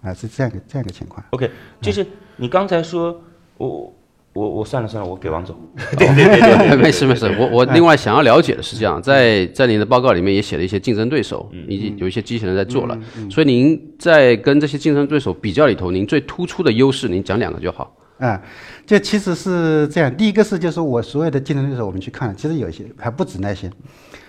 [0.02, 1.24] 啊，是这样一个这样一个情况。
[1.30, 1.50] OK，
[1.80, 3.18] 就是你刚才说，
[3.56, 3.90] 我
[4.32, 5.56] 我我算了算了，我给王总。
[5.98, 17.96] 对对对对对， 没事没事，我我另外想要了解的是这样，在在您的报告里面也写了一些竞争对手，以及有一些机器人在做了，所以您在跟这些竞争对手比较里头，您最突出的优势，您讲两个就好。
[18.18, 18.40] 啊，
[18.86, 20.14] 这其实是这样。
[20.14, 23.70] 第一个是，就是我所有的竞争对手，我们去看了，其实有一些还不止那些。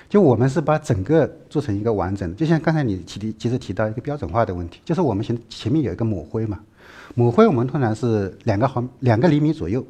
[0.07, 6.59] 就我们是把整个做成一个完整的，就像刚才你提的，其实提到一个标准化的问题，就是我们前前面有一个抹灰嘛，
[7.15, 9.85] 抹灰我们通常是两个毫两个厘米左右，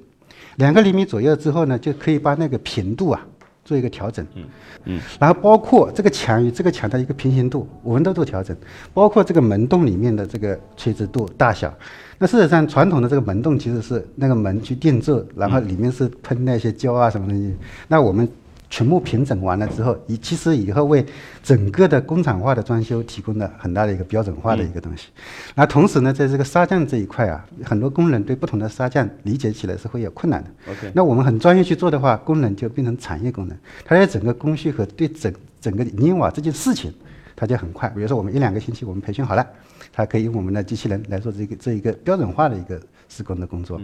[0.57, 3.21] 两个厘米左右之后呢，就可以把那个平度啊
[3.63, 4.43] 做一个调整，嗯
[4.85, 8.55] 嗯，然后包括这个墙与这个墙的一个平行度，我们都做调整，
[8.93, 11.71] 包括这个门洞里面的这个垂直度大小。
[12.17, 17.55] 那事实上，传统的这个门洞其实是那个门去定制，然后里面是喷那些胶啊什么东西。
[17.87, 18.27] 那我们
[18.71, 21.05] 全部平整完了之后，以其实以后为
[21.43, 25.09] 整个的工厂化的装修提供了很大的一个标准化的一个东西。
[25.53, 30.49] 那同时呢，在这个砂匠这一块啊，很多工人对不同的砂匠理解起来是会有困难的。
[30.93, 36.93] 那我们很专业去做的话，工人就变成产业工人，他在整个工序和对整整个泥瓦这件事情，
[37.35, 37.89] 他就很快。
[37.89, 39.45] 比如说我们一两个星期我们培训好了，
[39.91, 43.79] 他可以用我们的机器人来做这个这一个标准化的一个施工的工作。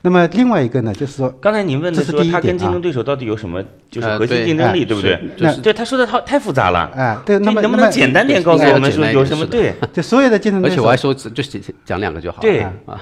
[0.00, 5.20] 那么另外一个呢，就是说，刚才您问的这是说他第一点啊跟竞争对手到底有什么就是呃核心竞争力，哎对不对？
[5.36, 6.90] 就是对他说的太太复杂了。
[6.94, 9.44] 哎，对，那么能不能简单点告诉我们说有什么？
[9.44, 11.42] 对 就所有的竞争对手，而且我还说只就
[11.84, 12.42] 讲两个就好了。
[12.42, 13.00] 对啊啊，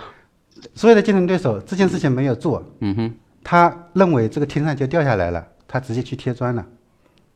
[0.74, 6.66] 所有的竞争对手这件事情没有做，嗯哼，他认为这个天上就掉下来了，他直接去贴砖了，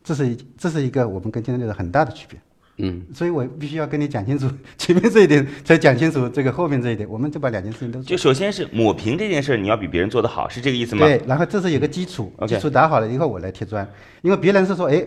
[0.03, 2.39] 这是一这是一个我们跟竞争对手很大的区别。
[2.79, 7.09] 嗯，所以我必须要跟你讲清楚 前面这一点，才讲清楚这个后面这一点。
[7.09, 11.07] 我们就把两件事情都做就首先是抹平这件事儿，你要比别人做得好，是这个意思吗？
[11.07, 13.89] 对，然后这是有个基础基础打好了以后我来贴砖，
[14.23, 15.05] 因为别人是说，哎，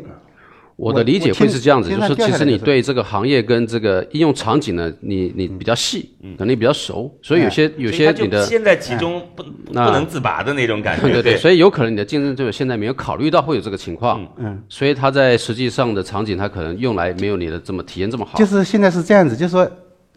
[0.77, 11.01] 我的理解会是这样子，就是说，其实你对这个行业跟这个应用场景呢，你你比较细，可能你比较熟，所以有些有些你的现在其中不不能自拔的那种感 觉。
[11.01, 18.37] 对对对，所以有可能你的竞争对手现在没有考虑到会有这个情况，嗯，所以他在实际上的场景，他可能用来没有你的这么体验这么好。
[18.37, 19.67] 就是现在是这样子，就是说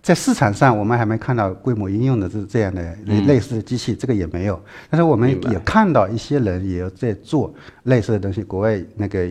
[0.03, 4.63] 在市场上我们还没看到规模应用的这这样的类类似的机器，这个也没有。
[4.91, 7.51] 但是我们也看到一些人也有在做
[7.85, 9.27] 类似的东西，国外那个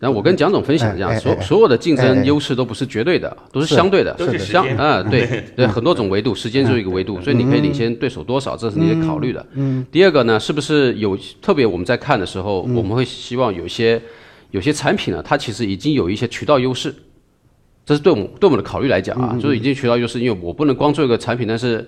[0.00, 3.74] 然后我跟蒋总分享这样，哎哎哎所所有的竞争优势都不是绝对的，都是是。
[3.74, 9.46] 相对的，都是相啊， 对对，很多种维度，时间就是一个维度，所以你可以领先对手多少，这是你得考虑的。
[9.52, 9.84] 嗯。
[9.92, 14.00] 第二个呢，是不是有特别我们在看的时候，我们会希望有些
[14.52, 16.94] 有些产品呢，它其实已经有一些渠道优势，
[17.84, 21.86] 这是对我们对我们的考虑来讲啊，就是已经渠道优势，因为我不能光做一个产品，但是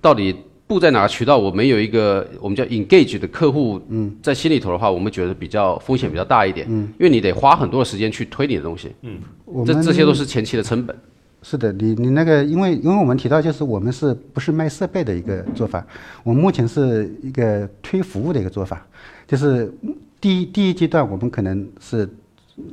[0.00, 0.34] 到底
[0.70, 9.10] 布在哪个渠道，我们有一个我们叫 engage 的客户，嗯，在心里头的话，我们觉得比较风险比较大一点，嗯，因为你得花很多的时间去推你的东西，这
[9.46, 10.96] 我们这些都是前期的成本。
[11.42, 15.84] 是的，你你那个，因为因为我们提到就是我们是不是卖设备的一个做法，
[16.22, 18.86] 我们目前是一个推服务的一个做法，
[19.26, 19.74] 就是
[20.20, 22.08] 第一第一阶段我们可能是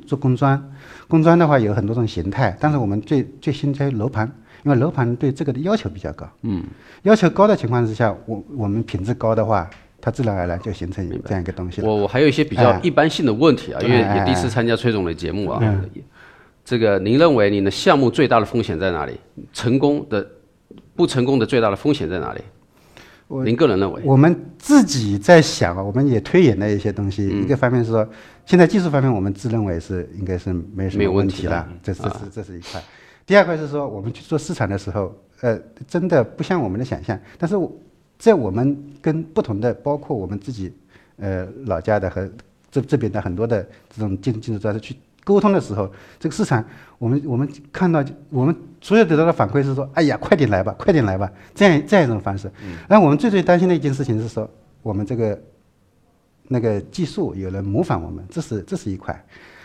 [0.05, 0.71] 做工装，
[1.07, 4.31] 工装的话有很多种形态，但是我们最最先在楼盘，
[4.63, 6.63] 因为楼盘对这个的要求比较高，嗯，
[7.03, 9.69] 要求高的情况之下，我我们品质高的话，
[10.01, 11.87] 它自然而然就形成这样一个东西了。
[11.87, 15.61] 我我还有一些比较哎一般性的问题啊，因为哎也第一次参加崔总的节目啊。
[16.65, 19.17] 这个您认为您的项目最大的风险在哪里？
[19.53, 20.27] 成功的、
[20.95, 22.41] 不成功的最大的风险在哪里？
[23.45, 24.01] 您个人认为？
[24.03, 27.29] 我们自己在想啊，我们也推演了一些东西。
[27.31, 28.05] 嗯一个方面是说，
[28.45, 32.81] 现在技术方面我们自认为是应该是没什么没有问题的问题了，这这是这是一块。
[33.27, 37.19] 第二块是说，我们去做市场的时候，呃，真的不像我们的想象。
[37.37, 37.69] 但是我
[38.17, 40.73] 在我们跟不同的，包括我们自己
[41.17, 42.27] 呃老家的和
[42.71, 46.63] 这这边的很多的这种建建筑专家去沟通的时候，这个市场
[46.97, 52.49] 我们我们看到我们所有得到的反馈是说，哎呀，快点来吧，快点来吧，这样这样一种方式。
[52.87, 54.49] 然后我们最最担心的一件事情是说，
[54.81, 55.37] 我们这个
[56.47, 59.21] 那个技术有人模仿我们，这是这是一块。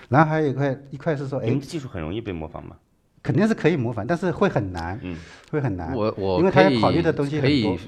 [0.08, 2.74] 然后还有一块一块是说，哎技术很容易被模仿吗？
[3.22, 5.16] 肯定是可以模仿，但是会很难，嗯
[5.50, 5.94] 会很难。
[5.94, 7.78] 我我因为他可以要考虑的东西可以。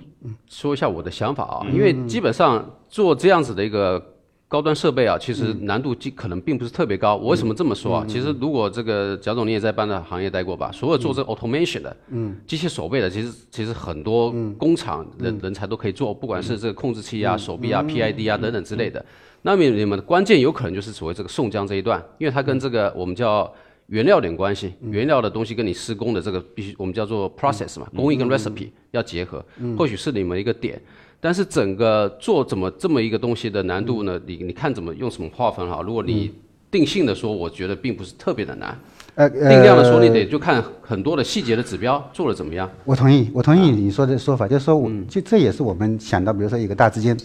[0.49, 4.03] 说一下我的想法啊，嗯因为基本上做这样子的一个
[4.49, 7.16] 高端设备啊，其实嗯难度既可能并不是特别高。
[7.16, 8.05] 我为什么这么说啊？
[8.09, 19.05] 其实如果这个贾总你也在办的行业待过吧，所有做这个 automation 的，嗯，机械手背的，其实其实很多工厂嗯人人才都可以做，不管是这个控制器啊、手臂啊、PID 啊等等之类的。
[19.42, 23.53] 那么你们的关键有可能就是所谓这个宋江这一段，因为它跟这个我们叫
[23.87, 29.45] 原料点关系，原料的东西跟你施工的这个必须我们叫做 process 嘛，工艺跟 recipe 要结合，
[29.76, 30.80] 或许是你们一个点。
[31.20, 34.20] 但是整个做怎么这么一个东西的难度呢？
[34.26, 35.80] 你你看怎么用什么划分哈？
[35.80, 36.30] 如果你
[36.70, 38.78] 定性的说，我觉得并不是特别的难。
[39.14, 42.68] 呃，定量的说，你呃得就看很多的细节的指标做的怎么样。
[42.85, 47.16] 我同意，我同意你说的说法，就是说我就这也是我们想到，比如说一个大资金，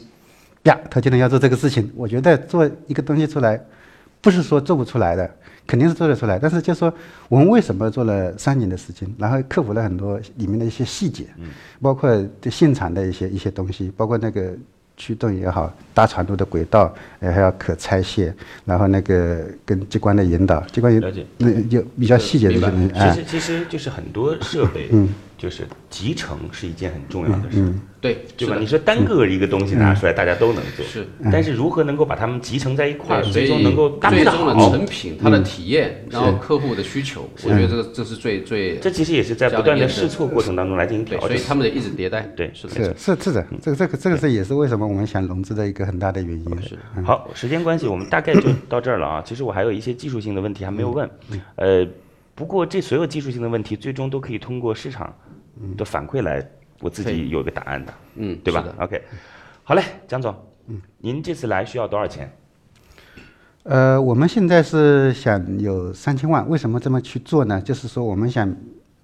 [0.64, 3.60] 呀，他今天要做这个事情，我觉得做一个东西出来，
[4.22, 5.30] 不是说做不出来的，
[5.66, 6.38] 肯定是做得出来。
[6.38, 6.94] 但是就说
[7.28, 11.26] 我们为什么做了三年的时间，然后克服了很多里面的一些细节，
[11.82, 12.10] 包括
[12.42, 14.54] 对现场的一些一些东西，包括那个
[14.98, 18.34] 驱动也好，大长度的轨道，呃，还要可拆卸，
[18.66, 21.26] 然后那个跟机关的引导，机关引了解。
[21.38, 24.90] 那就比较细节的东西，哎其实其实就是很多设备，
[25.40, 27.74] 就是集成是一件很重要的事。
[28.02, 28.56] 对，对吧？
[28.58, 31.06] 你说单个一个东西拿出来，大家都能做，是。
[31.32, 39.90] 但是如何能够把它们集成在一块儿，最终能够搭配的最终的好成，品，它的体验，然后客户的需求，我觉得这个这是最最这其实也是在不断的。
[39.90, 41.28] 试错过程当中来进行，调整。
[41.28, 42.22] 所以他们得一直迭代。
[42.38, 42.50] 对。
[42.54, 42.84] 是的，是。
[42.98, 43.18] 是。
[43.22, 46.62] 是的，这个这个这个是也是为什么我们想融资的一个很大的原因。
[46.62, 46.78] 是。
[47.04, 49.22] 好，时间关系，我们大概就到这儿了啊。
[49.26, 51.10] 其实我还有一些技术性的问题还没有问，
[51.56, 51.86] 呃，
[52.34, 55.14] 不过这所有技术性的问题，最终都可以通过市场
[55.78, 56.46] 的反馈来，
[56.80, 59.02] 我自己有个答案的，嗯，对吧？OK，
[59.64, 60.36] 好嘞，蒋总，
[60.68, 62.32] 嗯您这次来需要多少钱？
[63.64, 67.62] 呃，我们现在是想有三千万，为什么这么去做呢？
[67.62, 68.56] 就是说我们想，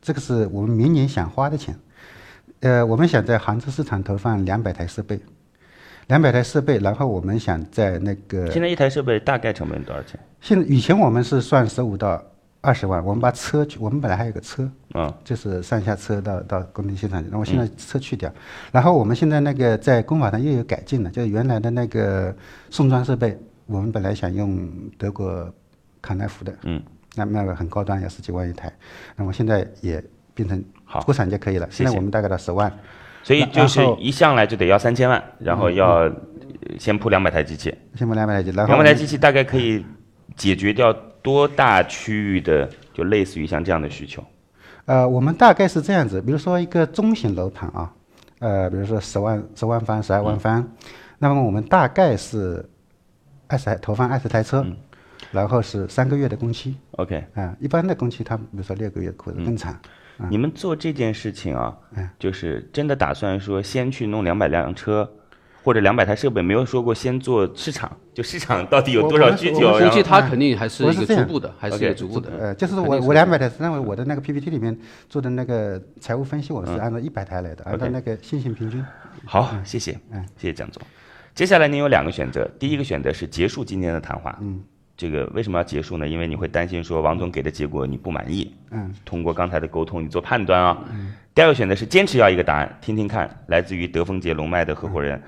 [0.02, 1.78] 这个是我们明年想花的钱。
[2.62, 5.20] 呃，我们想在杭州市场投放两百台设备，
[6.08, 10.20] 两百台设备，然后我们想在那个现在一台设备大概成本多少钱？
[10.42, 12.24] 现在以前我们是算十五到
[12.66, 18.32] 二十万，我们把车去，我们本来还有个车，嗯，就是上下车到到工地现场去，那我现在车去掉，
[18.72, 22.36] 然后我们现在那个在工法上又有改进了，就是原来的那个
[22.72, 23.38] 送装设备，
[23.68, 25.48] 我们本来想用德国
[26.02, 26.82] 康奈福的，嗯，
[27.16, 28.74] 那那个很高端，要十几万一台，
[29.16, 30.04] 那我现在也
[30.34, 32.72] 变成好国产就可以了，现在我们大概到十万，
[33.24, 36.12] 所以就是一上来就得要三千万，然后要呃
[36.80, 39.86] 先铺两百台机器，先铺两百台机，然后两百台机器大概可以
[40.36, 40.96] 解决掉
[41.26, 44.24] 多大区域的，就类似于像这样的需求？
[44.86, 47.92] 呃，我们大概是这样子，比如说一个中型楼盘啊，
[48.38, 50.64] 呃，比如说十万、十万方、十二万方，
[51.18, 52.64] 那么我们大概是
[53.48, 54.64] 二十台投放二十台车，
[55.32, 56.78] 然后是三个月的工期。
[56.92, 59.76] OK，啊、一般的工期它比如说六个月或者更长。
[60.30, 65.12] 你们做这件事情啊嗯，就是真的打算说先去弄两百辆车，
[65.66, 72.30] 或者两百台设备，没有说过先做市场，就市场到底有多少需求，我我然后估计它肯定还是一个逐步的，还是一个逐步的。
[72.40, 74.78] 呃，就是我我两百台，认为我的那个 PPT 里面
[75.10, 78.86] 做的那个财务分析，我是按照一百台来的，按照那个线性平均。
[79.26, 80.80] 好，谢谢嗯，谢谢蒋总。
[81.34, 84.38] 接下来您有两个选择，第一个选择是结束今天的谈话。
[84.42, 84.62] 嗯，
[84.96, 86.08] 这个为什么要结束呢？
[86.08, 88.54] 因为你会担心说王总给的结果你不满意。
[88.70, 90.78] 嗯，通过刚才的沟通，你做判断啊。
[90.92, 95.22] 嗯第二个选择是坚持要一个答案，听听看来自于德丰杰龙脉的合伙人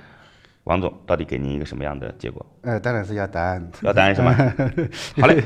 [0.68, 2.46] 王总到底给您一个什么样的结果？
[2.62, 3.72] 呃，当然是要答案。
[3.84, 4.34] 要答案是吗？
[5.22, 5.42] 好嘞，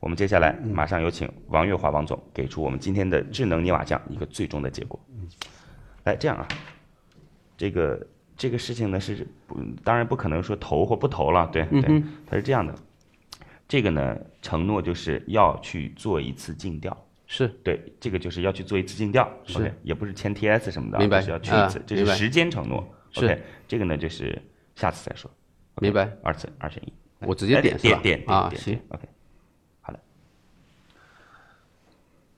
[0.00, 5.00] 我们接下来马上有请王月华王总给出我们今天的智能泥瓦匠一个最终的结果。
[6.04, 6.46] 来，这样啊，
[7.56, 8.06] 这个
[8.36, 12.74] 这个事情呢是不，当然不可能说投或不投了，对对，它是这样的，
[13.66, 16.94] 这个呢承诺就是要去做一次尽调。
[17.28, 24.40] 是对，这个就是要去做一次尽调是，OK，也不是签 TS 什么的啊，明白是要去一次这是时间承诺是，OK，这个呢就是
[24.76, 25.28] 下次再说，
[25.80, 26.08] 明白？
[26.22, 28.00] 二次二选一，我直接哎点是吧？
[28.00, 29.08] 点点啊行，OK，
[29.80, 29.98] 好的，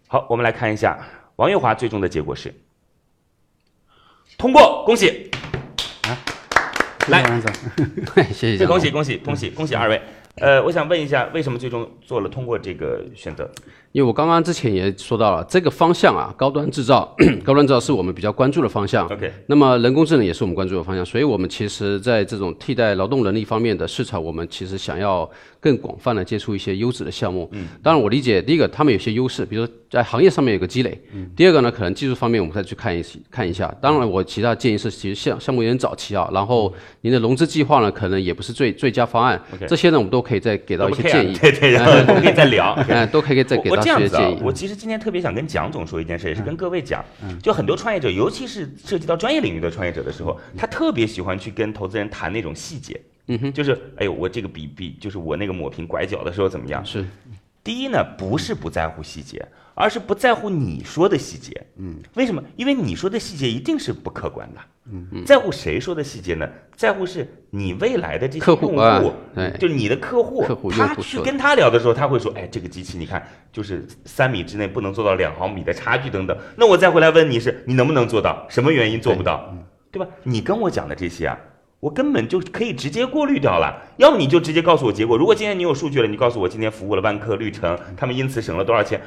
[0.07, 1.05] 好，我们来看一下
[1.36, 2.55] 王月华最终的结果是。
[4.36, 5.30] 通过，恭喜，
[7.09, 8.24] 来谢谢王总。
[8.32, 10.00] 谢谢恭喜恭喜恭喜恭喜二位，
[10.36, 13.50] 呃，我想问一下，为什么最终做了通过这个选择？
[13.92, 19.06] 因为我刚刚之前也说到了这个方向啊，高端制造， 高端制造是我们比较关注的方向。
[19.06, 25.28] OK 那么人工智能也是我们关注的方向，所以我们其实在这种替代劳动能力方面的市场，我们其实想要
[25.61, 27.48] 更广泛的接触一些优质的项目。
[27.52, 31.00] 嗯，当然我理解，第一个他们有些优势，比如说在行业上面有个积累。
[31.12, 31.28] 嗯。
[31.34, 33.72] 第二个呢，可能技术方面我们再去看一看一下。
[33.80, 39.40] 当然，我其他建议是，其实项项目有点早期啊，然后您的融资计划呢，可能也不是最最佳方案。
[39.66, 41.36] 这些呢，我们都可以再给到一些建议。
[41.38, 42.74] 对 对，然后 我们可以再聊。
[42.88, 44.38] 嗯， 都可以再给我到一些建议，。
[44.42, 47.04] 我其实今天特别想跟蒋总说一件事，也是跟各位讲，
[47.42, 56.85] 就很多创业者，尤其是涉及到专业领域的创业者的时候，他特别喜欢去跟投资人谈那种细节，嗯哼，就是哎呦，我这个比比，就是我那个抹平拐角的时候怎么样？
[56.85, 57.05] 是
[57.62, 61.66] 第一呢，不是不在乎细节，而是不在乎你说的细节。
[61.76, 62.43] 嗯，为什么？
[62.57, 64.61] 因为你说的细节一定是不客观的。
[64.91, 66.49] 嗯，在乎谁说的细节呢？
[66.74, 73.22] 在乎是你未来的这些客户用户，啊就是你的客户，客户他去跟他聊的时候，他会说，哎，这个机器你看，
[73.53, 76.35] 就是三米之内不能做到两毫米的差距等等。
[76.57, 78.47] 那我再回来问你是，你能不能做到？
[78.49, 79.55] 什么原因做不到？
[79.91, 80.07] 对吧？
[80.22, 81.39] 你跟我讲的这些啊，
[81.81, 83.74] 我根本就可以直接过滤掉了。
[83.99, 85.16] 要么你就直接告诉我结果。
[85.16, 89.01] 如果今天你有数据了，你告诉我今天服务了万科、绿城，他们因此省了多少钱。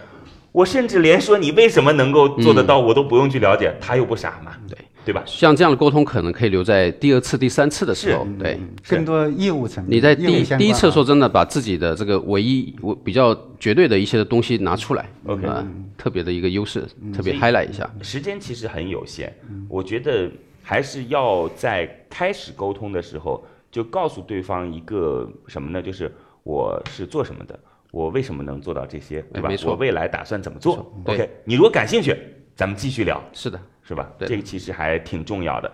[0.54, 4.52] 我甚至连说你为什么能够做得到，我都不用去了解，他又不傻嘛。
[4.68, 5.24] 对，对吧？
[5.26, 8.60] 像这样的沟通可能可以留在第二次、第三次的时候，对。
[8.88, 9.98] 更多业务层面。
[9.98, 15.66] 你在第第一次说真的，把自己的这个唯一我比较绝对的一些的东西拿出来 OK 啊
[15.98, 17.90] 特别的一个优势，特别 highlight 一下。
[18.02, 19.34] 时间其实很有限，
[19.70, 20.30] 我觉得
[20.64, 25.82] 还是要在开始沟通的时候就告诉对方一个什么呢？
[25.82, 26.12] 就是
[26.44, 27.60] 我是做什么的，
[27.92, 29.50] 我为什么能做到这些，对吧？
[29.66, 32.16] 我未来打算怎么做？OK，你如果感兴趣，
[32.56, 33.22] 咱们继续聊。
[33.34, 34.10] 是的，是吧？
[34.20, 35.72] 这个其实还挺重要的。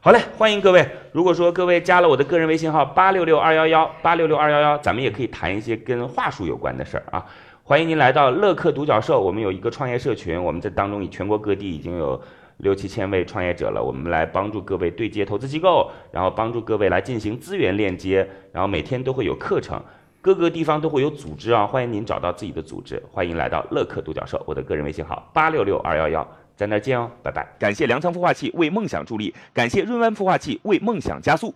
[0.00, 0.88] 好嘞，欢迎各位。
[1.12, 7.26] 如果说各位加了我的个人微信号八六六二幺幺八六六二幺幺，咱们也可以谈一些跟话术有关的事儿啊。
[7.62, 12.20] 欢迎您来到乐客独角兽，我们有一个创业社群，我们在当中以全国各地已经有
[12.62, 19.82] 六七千位创业者了，我们来帮助各位对接投资机构，然后帮助各位来进行资源链接，然后每天都会有课程。
[20.22, 27.48] 各个地方都会有组织啊，欢迎您找到自己的组织，欢迎来到乐客独角兽，我的个人微信号八六六二幺幺，在那儿见哦，拜拜。
[27.58, 31.54] 感谢粮仓孵化器为梦想助力，感谢润湾孵化器为梦想加速。